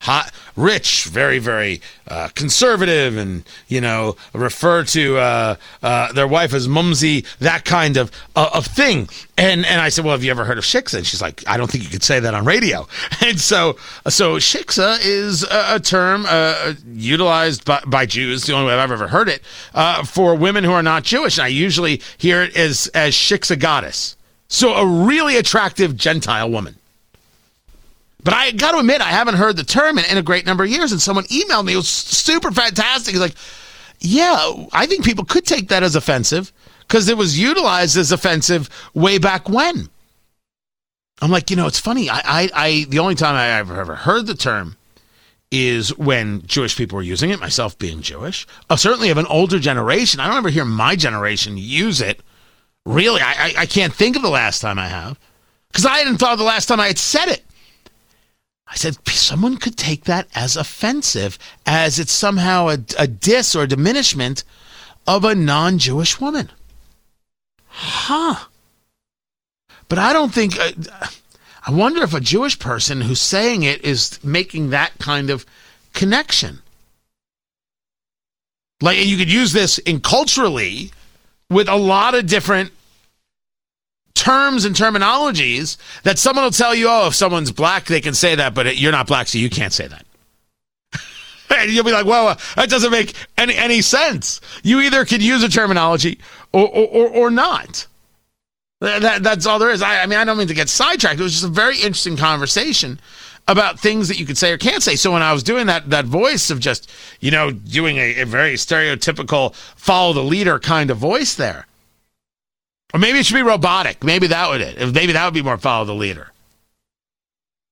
hot, 0.02 0.32
rich, 0.56 1.04
very, 1.06 1.39
very 1.39 1.82
uh, 2.08 2.30
conservative, 2.34 3.17
and 3.17 3.43
you 3.67 3.82
know, 3.82 4.15
refer 4.34 4.82
to 4.86 5.17
uh, 5.17 5.56
uh, 5.84 6.12
their 6.13 6.28
wife 6.28 6.54
as 6.54 6.69
mumsy, 6.69 7.26
that 7.39 7.65
kind 7.65 7.98
of 7.98 8.10
uh, 8.36 8.50
of 8.54 8.65
thing. 8.65 9.10
And 9.38 9.65
and 9.65 9.82
I 9.82 9.89
said, 9.89 10.06
well, 10.06 10.13
have 10.13 10.24
you 10.24 10.32
ever 10.32 10.45
heard 10.45 10.58
of 10.58 10.63
shiksa? 10.63 10.98
And 11.00 11.06
she's 11.06 11.22
like, 11.22 11.43
I 11.48 11.58
don't 11.58 11.69
think 11.69 11.84
you 11.84 11.89
could 11.89 12.04
say 12.04 12.19
that 12.22 12.34
on 12.34 12.45
radio. 12.45 12.88
And 13.22 13.39
so 13.39 13.74
so 14.08 14.38
shiksa 14.38 14.98
is 15.02 15.43
a, 15.43 15.76
a 15.76 15.80
term 15.80 16.26
uh, 16.28 16.74
utilized 16.93 17.65
by, 17.65 17.82
by 17.86 18.06
Jews, 18.06 18.43
the 18.43 18.54
only 18.54 18.67
way 18.67 18.74
I've 18.74 18.91
ever 18.91 19.10
heard 19.10 19.28
it, 19.30 19.41
uh, 19.74 20.04
for 20.04 20.34
women 20.36 20.63
who 20.63 20.72
are 20.72 20.84
not 20.84 21.04
Jewish. 21.04 21.38
And 21.38 21.45
I 21.45 21.50
usually 21.50 22.02
hear 22.17 22.41
it 22.41 22.56
as 22.56 22.88
as 22.93 23.13
shiksa 23.13 23.60
goddess. 23.60 24.15
So 24.50 24.74
a 24.74 25.06
really 25.06 25.38
attractive 25.38 25.96
Gentile 25.96 26.50
woman. 26.50 26.76
But 28.22 28.34
I 28.34 28.52
got 28.52 28.72
to 28.72 28.80
admit, 28.80 29.00
I 29.00 29.12
haven't 29.12 29.36
heard 29.36 29.56
the 29.56 29.64
term 29.64 29.98
in, 29.98 30.06
in 30.06 30.18
a 30.18 30.22
great 30.22 30.46
number 30.46 30.66
of 30.66 30.70
years. 30.70 30.92
And 30.92 31.02
someone 31.02 31.24
emailed 31.26 31.66
me. 31.66 31.74
It 31.74 31.78
was 31.78 31.88
super 31.88 32.52
fantastic. 32.52 33.14
He's 33.14 33.22
like, 33.22 33.36
yeah, 34.00 34.66
I 34.74 34.86
think 34.86 35.06
people 35.06 35.24
could 35.24 35.46
take 35.46 35.70
that 35.70 35.84
as 35.84 35.96
offensive 35.96 36.52
because 36.82 37.08
it 37.08 37.18
was 37.18 37.40
utilized 37.40 37.96
as 37.96 38.12
offensive 38.12 38.70
way 38.94 39.20
back 39.20 39.48
when. 39.48 39.90
I'm 41.22 41.32
like, 41.32 41.50
you 41.50 41.56
know, 41.56 41.68
it's 41.68 41.80
funny. 41.80 42.10
I, 42.10 42.22
I, 42.26 42.50
I 42.54 42.86
the 42.90 43.00
only 43.00 43.16
time 43.16 43.36
I 43.36 43.60
ever, 43.60 43.80
ever 43.80 43.96
heard 43.96 44.26
the 44.26 44.36
term 44.36 44.78
is 45.52 45.96
when 45.98 46.46
Jewish 46.46 46.78
people 46.78 46.96
were 46.96 47.02
using 47.02 47.30
it, 47.30 47.40
myself 47.40 47.78
being 47.78 48.02
Jewish. 48.02 48.48
Uh, 48.70 48.76
certainly 48.76 49.10
of 49.10 49.18
an 49.18 49.26
older 49.26 49.60
generation. 49.60 50.20
I 50.20 50.28
don't 50.28 50.38
ever 50.38 50.50
hear 50.50 50.66
my 50.66 50.96
generation 50.96 51.58
use 51.58 52.02
it. 52.02 52.22
Really, 52.89 53.21
I, 53.21 53.54
I, 53.56 53.65
can't 53.67 53.93
think 53.93 54.15
of 54.15 54.23
the 54.23 54.32
last 54.32 54.62
time 54.62 54.80
I 54.80 54.88
have 54.88 55.19
because 55.67 55.86
I 55.86 55.99
hadn't 55.99 56.17
thought 56.17 56.34
of 56.34 56.39
the 56.39 56.43
last 56.43 56.65
time 56.65 56.80
I 56.80 56.88
had 56.88 56.97
said 56.97 57.28
it. 57.28 57.45
I 58.67 58.73
said, 58.78 58.97
someone 59.08 59.58
could 59.58 59.78
take 59.78 60.06
that 60.06 60.28
as 60.34 60.58
offensive, 60.58 61.38
as 61.67 61.99
it's 61.99 62.12
somehow 62.12 62.69
a, 62.69 62.80
a 62.97 63.06
diss 63.06 63.56
or 63.56 63.67
diminishment 63.67 64.43
of 65.06 65.23
a 65.23 65.36
non 65.36 65.78
Jewish 65.78 66.19
woman. 66.19 66.49
Huh. 67.67 68.47
But 69.88 69.99
I 69.99 70.12
don't 70.12 70.34
think, 70.34 70.60
uh, 70.60 70.71
I 71.67 71.71
wonder 71.71 72.02
if 72.02 72.15
a 72.15 72.19
Jewish 72.19 72.58
person 72.58 73.02
who's 73.02 73.21
saying 73.21 73.62
it 73.62 73.86
is 73.86 74.19
making 74.23 74.71
that 74.71 74.97
kind 74.97 75.30
of 75.30 75.45
connection. 75.93 76.63
Like, 78.82 78.97
you 79.06 79.15
could 79.15 79.32
use 79.32 79.54
this 79.54 79.78
in 79.78 80.02
culturally 80.02 80.89
with 81.52 81.69
a 81.69 81.75
lot 81.75 82.15
of 82.15 82.25
different 82.25 82.71
terms 84.19 84.65
and 84.65 84.75
terminologies 84.75 85.77
that 86.03 86.19
someone 86.19 86.43
will 86.43 86.51
tell 86.51 86.75
you, 86.75 86.88
oh, 86.89 87.08
if 87.08 87.15
someone's 87.15 87.51
black, 87.51 87.86
they 87.86 88.01
can 88.01 88.13
say 88.13 88.36
that, 88.36 88.53
but 88.53 88.77
you're 88.77 88.91
not 88.91 89.08
black, 89.08 89.27
so 89.29 89.38
you 89.38 89.49
can't 89.49 89.71
say 89.71 89.88
that. 89.88 90.05
and 91.58 91.71
you'll 91.71 91.86
be 91.86 91.93
like, 91.93 92.05
well, 92.05 92.27
uh, 92.27 92.36
that 92.58 92.69
doesn't 92.69 92.91
make 92.91 93.13
any, 93.38 93.55
any 93.55 93.82
sense. 93.82 94.41
You 94.62 94.82
either 94.82 95.05
can 95.05 95.21
use 95.21 95.41
a 95.41 95.49
terminology 95.49 96.19
or, 96.51 96.67
or, 96.67 96.88
or, 96.88 97.10
or 97.10 97.32
not. 97.32 97.88
That, 98.82 99.01
that, 99.01 99.23
that's 99.23 99.45
all 99.45 99.58
there 99.58 99.71
is. 99.71 99.82
I, 99.82 100.03
I 100.03 100.05
mean, 100.05 100.19
I 100.19 100.25
don't 100.25 100.38
mean 100.38 100.47
to 100.47 100.53
get 100.53 100.67
sidetracked. 100.67 101.19
It 101.19 101.23
was 101.23 101.34
just 101.34 101.45
a 101.45 101.47
very 101.47 101.77
interesting 101.77 102.17
conversation 102.17 102.99
about 103.47 103.79
things 103.79 104.10
that 104.10 104.19
you 104.19 104.25
could 104.25 104.38
say 104.38 104.51
or 104.51 104.58
can't 104.58 104.84
say. 104.84 104.95
So 104.95 105.12
when 105.13 105.21
I 105.21 105.34
was 105.34 105.43
doing 105.43 105.67
that 105.67 105.89
that 105.89 106.05
voice 106.05 106.49
of 106.49 106.60
just, 106.60 106.91
you 107.19 107.32
know, 107.32 107.51
doing 107.51 107.97
a, 107.97 108.21
a 108.21 108.25
very 108.25 108.53
stereotypical 108.53 109.55
follow 109.55 110.13
the 110.13 110.23
leader 110.23 110.60
kind 110.60 110.91
of 110.91 110.97
voice 110.97 111.36
there. 111.36 111.65
Or 112.93 112.99
maybe 112.99 113.19
it 113.19 113.25
should 113.25 113.36
be 113.36 113.43
robotic. 113.43 114.04
Maybe 114.04 114.28
that 114.28 114.49
would 114.49 114.62
it. 114.62 114.93
Maybe 114.93 115.13
that 115.13 115.25
would 115.25 115.34
be 115.34 115.41
more 115.41 115.58
follow 115.58 115.86
the 115.86 115.93
leader. 115.93 116.32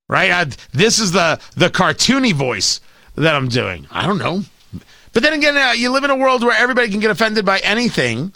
Right? 0.07 0.31
I, 0.31 0.45
this 0.71 0.99
is 0.99 1.11
the 1.11 1.39
the 1.55 1.69
cartoony 1.69 2.33
voice 2.33 2.79
that 3.15 3.35
I'm 3.35 3.47
doing. 3.47 3.87
I 3.91 4.05
don't 4.05 4.19
know. 4.19 4.43
But 5.13 5.23
then 5.23 5.33
again, 5.33 5.57
uh, 5.57 5.71
you 5.71 5.91
live 5.91 6.03
in 6.03 6.11
a 6.11 6.15
world 6.15 6.43
where 6.43 6.55
everybody 6.55 6.89
can 6.89 6.99
get 6.99 7.09
offended 7.09 7.45
by 7.45 7.59
anything 7.59 8.33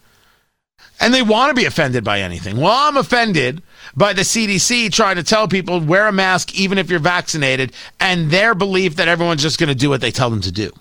and 0.99 1.13
they 1.13 1.21
want 1.21 1.49
to 1.49 1.59
be 1.59 1.65
offended 1.65 2.03
by 2.03 2.21
anything. 2.21 2.57
Well, 2.57 2.71
I'm 2.71 2.97
offended 2.97 3.61
by 3.95 4.13
the 4.13 4.21
CDC 4.21 4.91
trying 4.91 5.17
to 5.17 5.23
tell 5.23 5.47
people 5.47 5.79
wear 5.79 6.07
a 6.07 6.11
mask 6.11 6.55
even 6.55 6.77
if 6.77 6.89
you're 6.89 6.99
vaccinated 6.99 7.73
and 7.99 8.31
their 8.31 8.55
belief 8.55 8.95
that 8.95 9.07
everyone's 9.07 9.41
just 9.41 9.59
going 9.59 9.69
to 9.69 9.75
do 9.75 9.89
what 9.89 10.01
they 10.01 10.11
tell 10.11 10.29
them 10.29 10.41
to 10.41 10.51
do. 10.51 10.71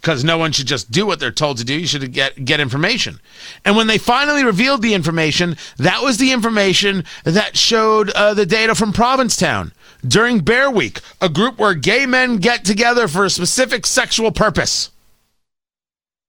Because 0.00 0.22
no 0.22 0.38
one 0.38 0.52
should 0.52 0.66
just 0.66 0.90
do 0.90 1.06
what 1.06 1.18
they're 1.18 1.32
told 1.32 1.58
to 1.58 1.64
do. 1.64 1.74
You 1.74 1.86
should 1.86 2.12
get 2.12 2.44
get 2.44 2.60
information. 2.60 3.18
And 3.64 3.76
when 3.76 3.88
they 3.88 3.98
finally 3.98 4.44
revealed 4.44 4.80
the 4.80 4.94
information, 4.94 5.56
that 5.76 6.02
was 6.02 6.18
the 6.18 6.32
information 6.32 7.04
that 7.24 7.56
showed 7.56 8.10
uh, 8.10 8.34
the 8.34 8.46
data 8.46 8.74
from 8.74 8.92
Provincetown 8.92 9.72
during 10.06 10.40
Bear 10.40 10.70
Week, 10.70 11.00
a 11.20 11.28
group 11.28 11.58
where 11.58 11.74
gay 11.74 12.06
men 12.06 12.36
get 12.36 12.64
together 12.64 13.08
for 13.08 13.24
a 13.24 13.30
specific 13.30 13.86
sexual 13.86 14.30
purpose. 14.30 14.90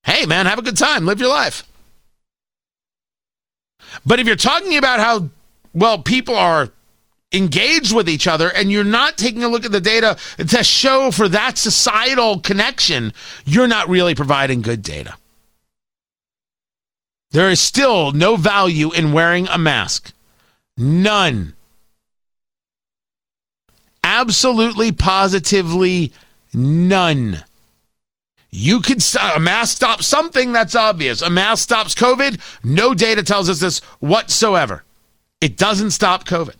Hey, 0.03 0.25
man, 0.25 0.47
have 0.47 0.59
a 0.59 0.63
good 0.63 0.77
time. 0.77 1.05
Live 1.05 1.19
your 1.19 1.29
life. 1.29 1.63
But 4.05 4.19
if 4.19 4.27
you're 4.27 4.35
talking 4.35 4.77
about 4.77 4.99
how, 4.99 5.29
well, 5.73 6.01
people 6.01 6.35
are 6.35 6.69
engaged 7.31 7.93
with 7.93 8.09
each 8.09 8.27
other 8.27 8.49
and 8.49 8.71
you're 8.71 8.83
not 8.83 9.17
taking 9.17 9.43
a 9.43 9.47
look 9.47 9.65
at 9.65 9.71
the 9.71 9.81
data 9.81 10.17
to 10.37 10.63
show 10.63 11.11
for 11.11 11.27
that 11.29 11.57
societal 11.57 12.39
connection, 12.39 13.13
you're 13.45 13.67
not 13.67 13.89
really 13.89 14.15
providing 14.15 14.61
good 14.61 14.81
data. 14.81 15.15
There 17.31 17.49
is 17.49 17.59
still 17.59 18.11
no 18.11 18.35
value 18.35 18.91
in 18.91 19.11
wearing 19.11 19.47
a 19.47 19.57
mask. 19.57 20.13
None. 20.77 21.53
Absolutely, 24.03 24.91
positively 24.91 26.11
none. 26.53 27.43
You 28.51 28.79
could 28.81 29.03
a 29.21 29.39
mask 29.39 29.75
stop 29.75 30.01
something 30.01 30.51
that's 30.51 30.73
obvious. 30.73 31.21
A 31.21 31.29
mask 31.29 31.63
stops 31.63 31.93
COVID. 31.93 32.39
No 32.63 32.95
data 32.95 33.21
tells 33.21 33.47
us 33.47 33.59
this 33.59 33.79
whatsoever. 33.99 34.83
It 35.39 35.55
doesn't 35.55 35.91
stop 35.91 36.25
COVID. 36.25 36.55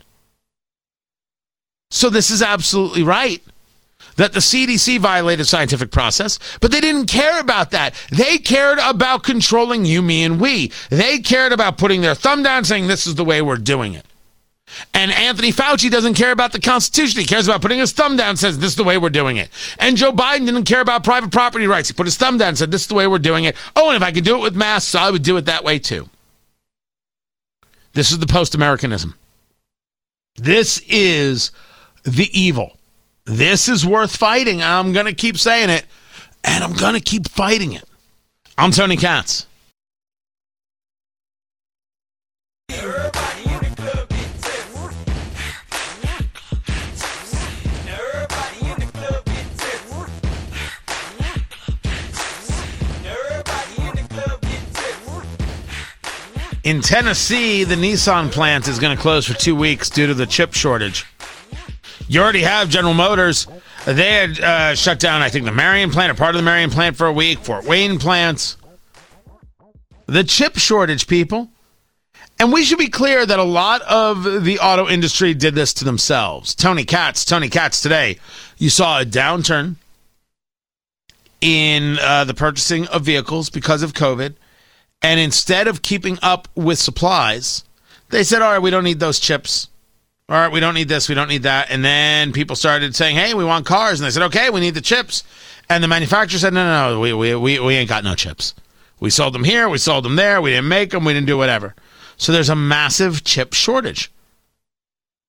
So 1.91 2.10
this 2.10 2.30
is 2.30 2.41
absolutely 2.41 3.04
right 3.04 3.41
that 4.15 4.34
the 4.34 4.39
CDC 4.39 4.99
violated 4.99 5.47
scientific 5.47 5.91
process, 5.91 6.39
but 6.60 6.71
they 6.71 6.82
didn't 6.82 7.08
care 7.08 7.39
about 7.39 7.71
that. 7.71 7.95
They 8.12 8.38
cared 8.38 8.78
about 8.80 9.23
controlling 9.23 9.86
you, 9.86 10.02
me, 10.02 10.23
and 10.23 10.41
we. 10.41 10.71
They 10.89 11.19
cared 11.19 11.54
about 11.54 11.78
putting 11.78 12.02
their 12.02 12.15
thumb 12.15 12.43
down 12.43 12.65
saying 12.65 12.88
this 12.88 13.08
is 13.08 13.15
the 13.15 13.23
way 13.23 13.41
we're 13.41 13.58
doing 13.58 13.93
it. 13.93 14.06
And 14.93 15.12
Anthony 15.12 15.52
Fauci 15.52 15.89
doesn't 15.89 16.13
care 16.13 16.32
about 16.32 16.52
the 16.52 16.60
Constitution. 16.60 17.21
He 17.21 17.25
cares 17.25 17.47
about 17.47 17.62
putting 17.62 17.80
his 17.80 17.91
thumb 17.91 18.17
down 18.17 18.32
and 18.32 18.39
says, 18.39 18.60
this 18.60 18.71
is 18.71 18.75
the 18.75 18.84
way 18.84 18.97
we're 18.97 19.10
doing 19.10 19.38
it. 19.38 19.49
And 19.80 19.97
Joe 19.97 20.12
Biden 20.12 20.45
didn't 20.45 20.65
care 20.65 20.82
about 20.82 21.04
private 21.04 21.32
property 21.32 21.65
rights. 21.65 21.88
He 21.88 21.93
put 21.93 22.06
his 22.06 22.17
thumb 22.17 22.38
down 22.38 22.49
and 22.49 22.58
said, 22.58 22.71
this 22.71 22.82
is 22.82 22.88
the 22.88 22.95
way 22.95 23.08
we're 23.08 23.19
doing 23.19 23.45
it. 23.45 23.56
Oh, 23.75 23.88
and 23.88 23.95
if 23.95 24.04
I 24.04 24.12
could 24.12 24.25
do 24.25 24.36
it 24.36 24.41
with 24.41 24.56
masks, 24.56 24.93
I 24.93 25.10
would 25.10 25.23
do 25.23 25.38
it 25.38 25.45
that 25.45 25.63
way 25.63 25.80
too. 25.80 26.10
This 27.93 28.12
is 28.12 28.19
the 28.19 28.28
post 28.28 28.54
Americanism. 28.54 29.15
This 30.36 30.84
is 30.88 31.52
the 32.03 32.29
evil. 32.39 32.77
This 33.25 33.67
is 33.67 33.85
worth 33.85 34.15
fighting. 34.15 34.63
I'm 34.63 34.93
going 34.93 35.05
to 35.05 35.13
keep 35.13 35.38
saying 35.38 35.69
it, 35.69 35.85
and 36.43 36.63
I'm 36.63 36.73
going 36.73 36.95
to 36.95 37.01
keep 37.01 37.29
fighting 37.29 37.73
it. 37.73 37.83
I'm 38.57 38.71
Tony 38.71 38.97
Katz. 38.97 39.45
In 56.69 56.81
Tennessee, 56.81 57.63
the 57.63 57.73
Nissan 57.73 58.31
plant 58.31 58.67
is 58.67 58.77
going 58.77 58.95
to 58.95 59.01
close 59.01 59.25
for 59.25 59.33
two 59.33 59.55
weeks 59.55 59.89
due 59.89 60.05
to 60.05 60.13
the 60.13 60.27
chip 60.27 60.53
shortage. 60.53 61.05
You 62.09 62.23
already 62.23 62.41
have 62.41 62.69
General 62.69 62.95
Motors. 62.95 63.45
They 63.85 64.13
had 64.13 64.39
uh, 64.39 64.75
shut 64.75 64.99
down, 64.99 65.21
I 65.21 65.29
think, 65.29 65.45
the 65.45 65.51
Marion 65.51 65.91
plant 65.91 66.11
or 66.11 66.15
part 66.15 66.33
of 66.33 66.39
the 66.39 66.43
Marion 66.43 66.71
plant 66.71 66.97
for 66.97 67.05
a 67.05 67.13
week, 67.13 67.37
Fort 67.37 67.65
Wayne 67.65 67.99
plants. 67.99 68.57
The 70.07 70.23
chip 70.23 70.57
shortage, 70.57 71.05
people. 71.05 71.49
And 72.39 72.51
we 72.51 72.63
should 72.63 72.79
be 72.79 72.87
clear 72.87 73.23
that 73.23 73.37
a 73.37 73.43
lot 73.43 73.83
of 73.83 74.43
the 74.43 74.57
auto 74.57 74.87
industry 74.87 75.35
did 75.35 75.53
this 75.53 75.71
to 75.75 75.85
themselves. 75.85 76.55
Tony 76.55 76.83
Katz, 76.83 77.25
Tony 77.25 77.47
Katz 77.47 77.79
today, 77.79 78.17
you 78.57 78.71
saw 78.71 78.99
a 78.99 79.05
downturn 79.05 79.75
in 81.41 81.99
uh, 82.01 82.23
the 82.23 82.33
purchasing 82.33 82.87
of 82.87 83.03
vehicles 83.03 83.51
because 83.51 83.83
of 83.83 83.93
COVID. 83.93 84.33
And 85.03 85.19
instead 85.19 85.67
of 85.67 85.83
keeping 85.83 86.17
up 86.23 86.47
with 86.55 86.79
supplies, 86.79 87.65
they 88.10 88.23
said, 88.23 88.41
all 88.41 88.53
right, 88.53 88.62
we 88.62 88.71
don't 88.71 88.83
need 88.83 88.99
those 88.99 89.19
chips. 89.19 89.67
All 90.30 90.36
right, 90.36 90.52
we 90.52 90.60
don't 90.60 90.75
need 90.75 90.88
this, 90.88 91.10
we 91.10 91.15
don't 91.15 91.27
need 91.27 91.44
that. 91.44 91.71
And 91.71 91.84
then 91.84 92.32
people 92.32 92.56
started 92.56 92.96
saying, 92.96 93.15
hey, 93.15 93.34
we 93.34 93.44
want 93.44 93.65
cars. 93.65 94.00
And 94.00 94.06
they 94.06 94.12
said, 94.12 94.21
okay, 94.23 94.52
we 94.52 94.60
need 94.60 94.75
the 94.75 94.82
chips. 94.82 95.23
And 95.67 95.84
the 95.84 95.88
manufacturer 95.88 96.38
said, 96.38 96.54
no, 96.54 96.63
no, 96.63 96.94
no, 96.94 97.00
we, 97.00 97.13
we, 97.13 97.36
we, 97.36 97.60
we 97.60 97.73
ain't 97.73 97.90
got 97.90 98.04
no 98.04 98.13
chips. 98.13 98.54
We 99.00 99.10
sold 99.10 99.34
them 99.34 99.44
here, 99.44 99.67
we 99.67 99.80
sold 99.80 100.06
them 100.06 100.17
there, 100.17 100.40
we 100.40 100.52
didn't 100.52 100.67
make 100.67 100.92
them, 100.92 101.04
we 101.04 101.13
didn't 101.13 101.25
do 101.25 101.38
whatever. 101.38 101.73
So 102.17 102.32
there's 102.32 102.50
a 102.50 102.56
massive 102.56 103.23
chip 103.23 103.54
shortage. 103.54 104.12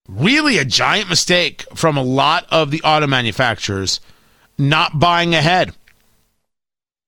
Really, 0.06 0.58
a 0.58 0.64
giant 0.66 1.08
mistake 1.08 1.64
from 1.74 1.96
a 1.96 2.02
lot 2.02 2.46
of 2.50 2.70
the 2.70 2.82
auto 2.82 3.06
manufacturers 3.06 4.00
not 4.58 4.98
buying 4.98 5.34
ahead, 5.34 5.72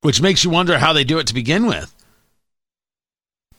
which 0.01 0.22
makes 0.22 0.45
you 0.45 0.51
wonder 0.51 0.78
how 0.78 0.95
they 0.95 1.05
do 1.05 1.18
it 1.18 1.26
to 1.26 1.34
begin 1.34 1.66
with. 1.66 1.95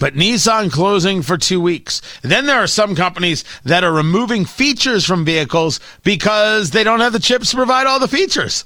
But 0.04 0.16
Nissan 0.16 0.70
closing 0.70 1.22
for 1.22 1.38
two 1.38 1.62
weeks. 1.62 2.02
Then 2.24 2.46
there 2.46 2.62
are 2.62 2.68
some 2.68 2.94
companies 2.94 3.46
that 3.64 3.86
are 3.86 3.94
removing 3.94 4.44
features 4.44 5.06
from 5.06 5.24
vehicles 5.24 5.80
because 6.04 6.72
they 6.72 6.84
don't 6.84 7.00
have 7.00 7.14
the 7.14 7.22
chips 7.22 7.52
to 7.52 7.56
provide 7.56 7.88
all 7.88 8.02
the 8.02 8.10
features. 8.10 8.66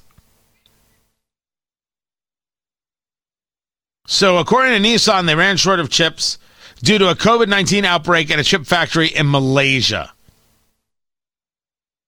So, 4.07 4.39
according 4.39 4.81
to 4.81 4.89
Nissan, 4.89 5.27
they 5.27 5.35
ran 5.35 5.57
short 5.57 5.79
of 5.79 5.91
chips 5.91 6.39
due 6.81 6.97
to 6.97 7.11
a 7.11 7.15
COVID 7.15 7.49
19 7.49 7.85
outbreak 7.85 8.31
at 8.31 8.39
a 8.39 8.43
chip 8.43 8.65
factory 8.65 9.09
in 9.09 9.29
Malaysia. 9.29 10.11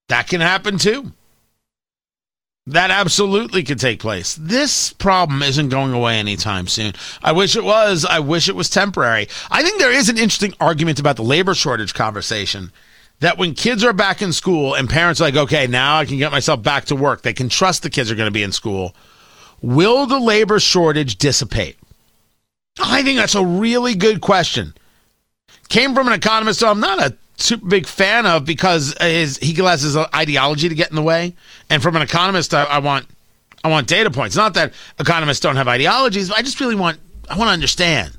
That 0.07 0.25
can 0.25 0.41
happen 0.41 0.79
too. 0.79 1.11
That 2.69 2.91
absolutely 2.91 3.63
could 3.63 3.79
take 3.79 3.99
place. 3.99 4.35
This 4.35 4.93
problem 4.93 5.41
isn't 5.41 5.69
going 5.69 5.91
away 5.91 6.19
anytime 6.19 6.67
soon. 6.67 6.93
I 7.23 7.31
wish 7.31 7.55
it 7.55 7.63
was. 7.63 8.05
I 8.05 8.19
wish 8.19 8.47
it 8.47 8.55
was 8.55 8.69
temporary. 8.69 9.27
I 9.49 9.63
think 9.63 9.79
there 9.79 9.91
is 9.91 10.07
an 10.07 10.19
interesting 10.19 10.53
argument 10.59 10.99
about 10.99 11.15
the 11.15 11.23
labor 11.23 11.55
shortage 11.55 11.95
conversation 11.95 12.71
that 13.21 13.39
when 13.39 13.55
kids 13.55 13.83
are 13.83 13.91
back 13.91 14.21
in 14.21 14.33
school 14.33 14.75
and 14.75 14.87
parents 14.87 15.19
are 15.19 15.23
like, 15.23 15.35
okay, 15.35 15.65
now 15.65 15.97
I 15.97 16.05
can 16.05 16.19
get 16.19 16.31
myself 16.31 16.61
back 16.61 16.85
to 16.85 16.95
work, 16.95 17.23
they 17.23 17.33
can 17.33 17.49
trust 17.49 17.81
the 17.81 17.89
kids 17.89 18.11
are 18.11 18.15
going 18.15 18.27
to 18.27 18.31
be 18.31 18.43
in 18.43 18.51
school. 18.51 18.95
Will 19.63 20.05
the 20.05 20.19
labor 20.19 20.59
shortage 20.59 21.17
dissipate? 21.17 21.75
I 22.79 23.01
think 23.01 23.17
that's 23.17 23.35
a 23.35 23.43
really 23.43 23.95
good 23.95 24.21
question. 24.21 24.75
Came 25.69 25.95
from 25.95 26.05
an 26.07 26.13
economist, 26.13 26.59
so 26.59 26.69
I'm 26.69 26.79
not 26.79 27.01
a 27.01 27.17
super 27.39 27.65
big 27.65 27.87
fan 27.87 28.25
of 28.25 28.45
because 28.45 28.95
his, 28.99 29.37
he 29.37 29.53
has 29.53 29.81
his 29.81 29.97
ideology 29.97 30.69
to 30.69 30.75
get 30.75 30.89
in 30.89 30.95
the 30.95 31.01
way. 31.01 31.35
And 31.69 31.81
from 31.81 31.95
an 31.95 32.01
economist, 32.01 32.53
I, 32.53 32.63
I 32.63 32.79
want 32.79 33.07
I 33.63 33.69
want 33.69 33.87
data 33.87 34.09
points. 34.09 34.35
Not 34.35 34.53
that 34.53 34.73
economists 34.99 35.39
don't 35.39 35.55
have 35.55 35.67
ideologies, 35.67 36.29
but 36.29 36.37
I 36.37 36.41
just 36.41 36.59
really 36.59 36.75
want 36.75 36.99
I 37.29 37.37
want 37.37 37.49
to 37.49 37.53
understand, 37.53 38.15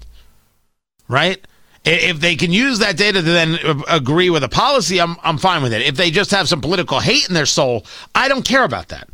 right? 1.08 1.44
If 1.82 2.20
they 2.20 2.36
can 2.36 2.52
use 2.52 2.80
that 2.80 2.98
data 2.98 3.22
to 3.22 3.30
then 3.30 3.58
agree 3.88 4.28
with 4.28 4.44
a 4.44 4.48
policy, 4.48 5.00
I'm 5.00 5.16
I'm 5.22 5.38
fine 5.38 5.62
with 5.62 5.72
it. 5.72 5.82
If 5.82 5.96
they 5.96 6.10
just 6.10 6.30
have 6.30 6.48
some 6.48 6.60
political 6.60 7.00
hate 7.00 7.28
in 7.28 7.34
their 7.34 7.46
soul, 7.46 7.86
I 8.14 8.28
don't 8.28 8.44
care 8.44 8.64
about 8.64 8.88
that. 8.88 9.08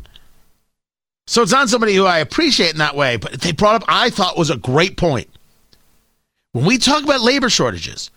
So 1.27 1.41
it's 1.41 1.51
not 1.51 1.69
somebody 1.69 1.93
who 1.95 2.05
I 2.05 2.19
appreciate 2.19 2.71
in 2.71 2.77
that 2.77 2.95
way, 2.95 3.17
but 3.17 3.33
they 3.33 3.51
brought 3.51 3.75
up 3.75 3.85
I 3.87 4.09
thought 4.09 4.37
was 4.37 4.49
a 4.49 4.57
great 4.57 4.97
point. 4.97 5.29
When 6.51 6.65
we 6.65 6.77
talk 6.77 7.03
about 7.03 7.21
labor 7.21 7.49
shortages, 7.49 8.11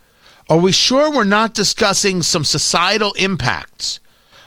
are 0.50 0.58
we 0.58 0.72
sure 0.72 1.12
we're 1.12 1.22
not 1.22 1.54
discussing 1.54 2.22
some 2.22 2.42
societal 2.42 3.12
impacts 3.12 4.00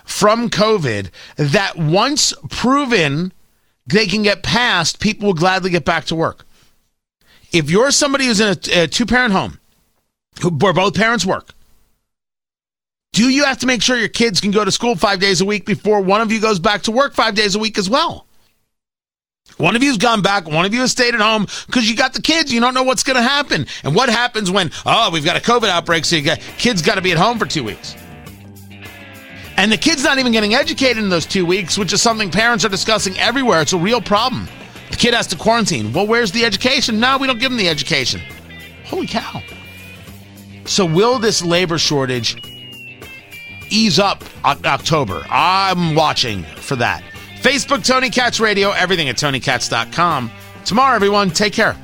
from 0.04 0.50
COVID 0.50 1.10
that 1.38 1.78
once 1.78 2.34
proven 2.50 3.32
they 3.88 4.06
can 4.06 4.22
get 4.22 4.44
past, 4.44 5.00
people 5.00 5.28
will 5.28 5.34
gladly 5.34 5.70
get 5.70 5.86
back 5.86 6.04
to 6.06 6.16
work? 6.16 6.46
If 7.54 7.72
you're 7.72 7.92
somebody 7.92 8.26
who's 8.26 8.42
in 8.42 8.50
a, 8.50 8.84
a 8.84 8.88
two 8.88 9.06
parent 9.06 9.32
home 9.32 9.60
where 10.42 10.74
both 10.74 10.94
parents 10.94 11.26
work, 11.26 11.54
do 13.14 13.30
you 13.30 13.46
have 13.46 13.60
to 13.60 13.68
make 13.68 13.82
sure 13.82 13.96
your 13.96 14.10
kids 14.10 14.42
can 14.42 14.52
go 14.52 14.66
to 14.66 14.72
school 14.72 14.96
five 14.96 15.22
days 15.22 15.40
a 15.40 15.46
week 15.46 15.66
before 15.66 16.02
one 16.02 16.20
of 16.20 16.32
you 16.34 16.42
goes 16.42 16.60
back 16.60 16.82
to 16.82 16.92
work 16.92 17.14
five 17.14 17.34
days 17.34 17.56
a 17.56 17.60
week 17.60 17.78
as 17.78 17.90
well? 17.90 18.28
One 19.58 19.76
of 19.76 19.84
you's 19.84 19.98
gone 19.98 20.22
back, 20.22 20.48
one 20.48 20.66
of 20.66 20.74
you 20.74 20.82
has 20.82 20.92
stayed 20.92 21.14
at 21.14 21.22
home 21.22 21.48
because 21.68 21.90
you 21.90 21.96
got 21.96 22.14
the 22.14 22.22
kids. 22.22 22.52
You 22.52 22.60
don't 22.60 22.74
know 22.74 22.84
what's 22.84 23.04
going 23.04 23.18
to 23.18 23.22
happen. 23.22 23.68
And 23.84 23.96
what 23.96 24.10
happens 24.10 24.50
when, 24.50 24.72
oh, 24.86 25.10
we've 25.12 25.24
got 25.24 25.38
a 25.38 25.40
COVID 25.40 25.70
outbreak, 25.70 26.06
so 26.06 26.16
you 26.16 26.24
got 26.24 26.40
kids 26.58 26.82
got 26.82 26.96
to 26.96 27.02
be 27.02 27.12
at 27.12 27.18
home 27.18 27.38
for 27.38 27.46
two 27.46 27.64
weeks. 27.64 27.96
And 29.56 29.72
the 29.72 29.78
kid's 29.78 30.04
not 30.04 30.18
even 30.18 30.32
getting 30.32 30.56
educated 30.56 31.04
in 31.04 31.10
those 31.10 31.28
two 31.28 31.46
weeks, 31.46 31.78
which 31.78 31.94
is 31.94 32.02
something 32.02 32.32
parents 32.32 32.66
are 32.66 32.70
discussing 32.70 33.18
everywhere. 33.20 33.62
It's 33.62 33.74
a 33.74 33.78
real 33.78 34.02
problem. 34.02 34.48
The 34.90 34.98
kid 34.98 35.14
has 35.14 35.28
to 35.28 35.36
quarantine. 35.36 35.94
Well, 35.94 36.08
where's 36.08 36.32
the 36.32 36.44
education? 36.44 37.00
No, 37.00 37.18
we 37.18 37.28
don't 37.28 37.40
give 37.40 37.52
them 37.52 37.58
the 37.58 37.70
education. 37.70 38.22
Holy 38.86 39.06
cow. 39.06 39.42
So, 40.66 40.86
will 40.86 41.20
this 41.20 41.44
labor 41.44 41.78
shortage 41.78 42.42
ease 43.70 44.00
up 44.00 44.24
October? 44.44 45.24
I'm 45.30 45.94
watching 45.94 46.44
for 46.44 46.76
that. 46.78 47.04
Facebook, 47.44 47.86
Tony 47.86 48.10
Katz 48.10 48.40
Radio, 48.40 48.72
everything 48.72 49.10
at 49.10 49.18
TonyKatz.com. 49.18 50.32
Tomorrow, 50.64 50.96
everyone, 50.96 51.30
take 51.30 51.52
care. 51.52 51.76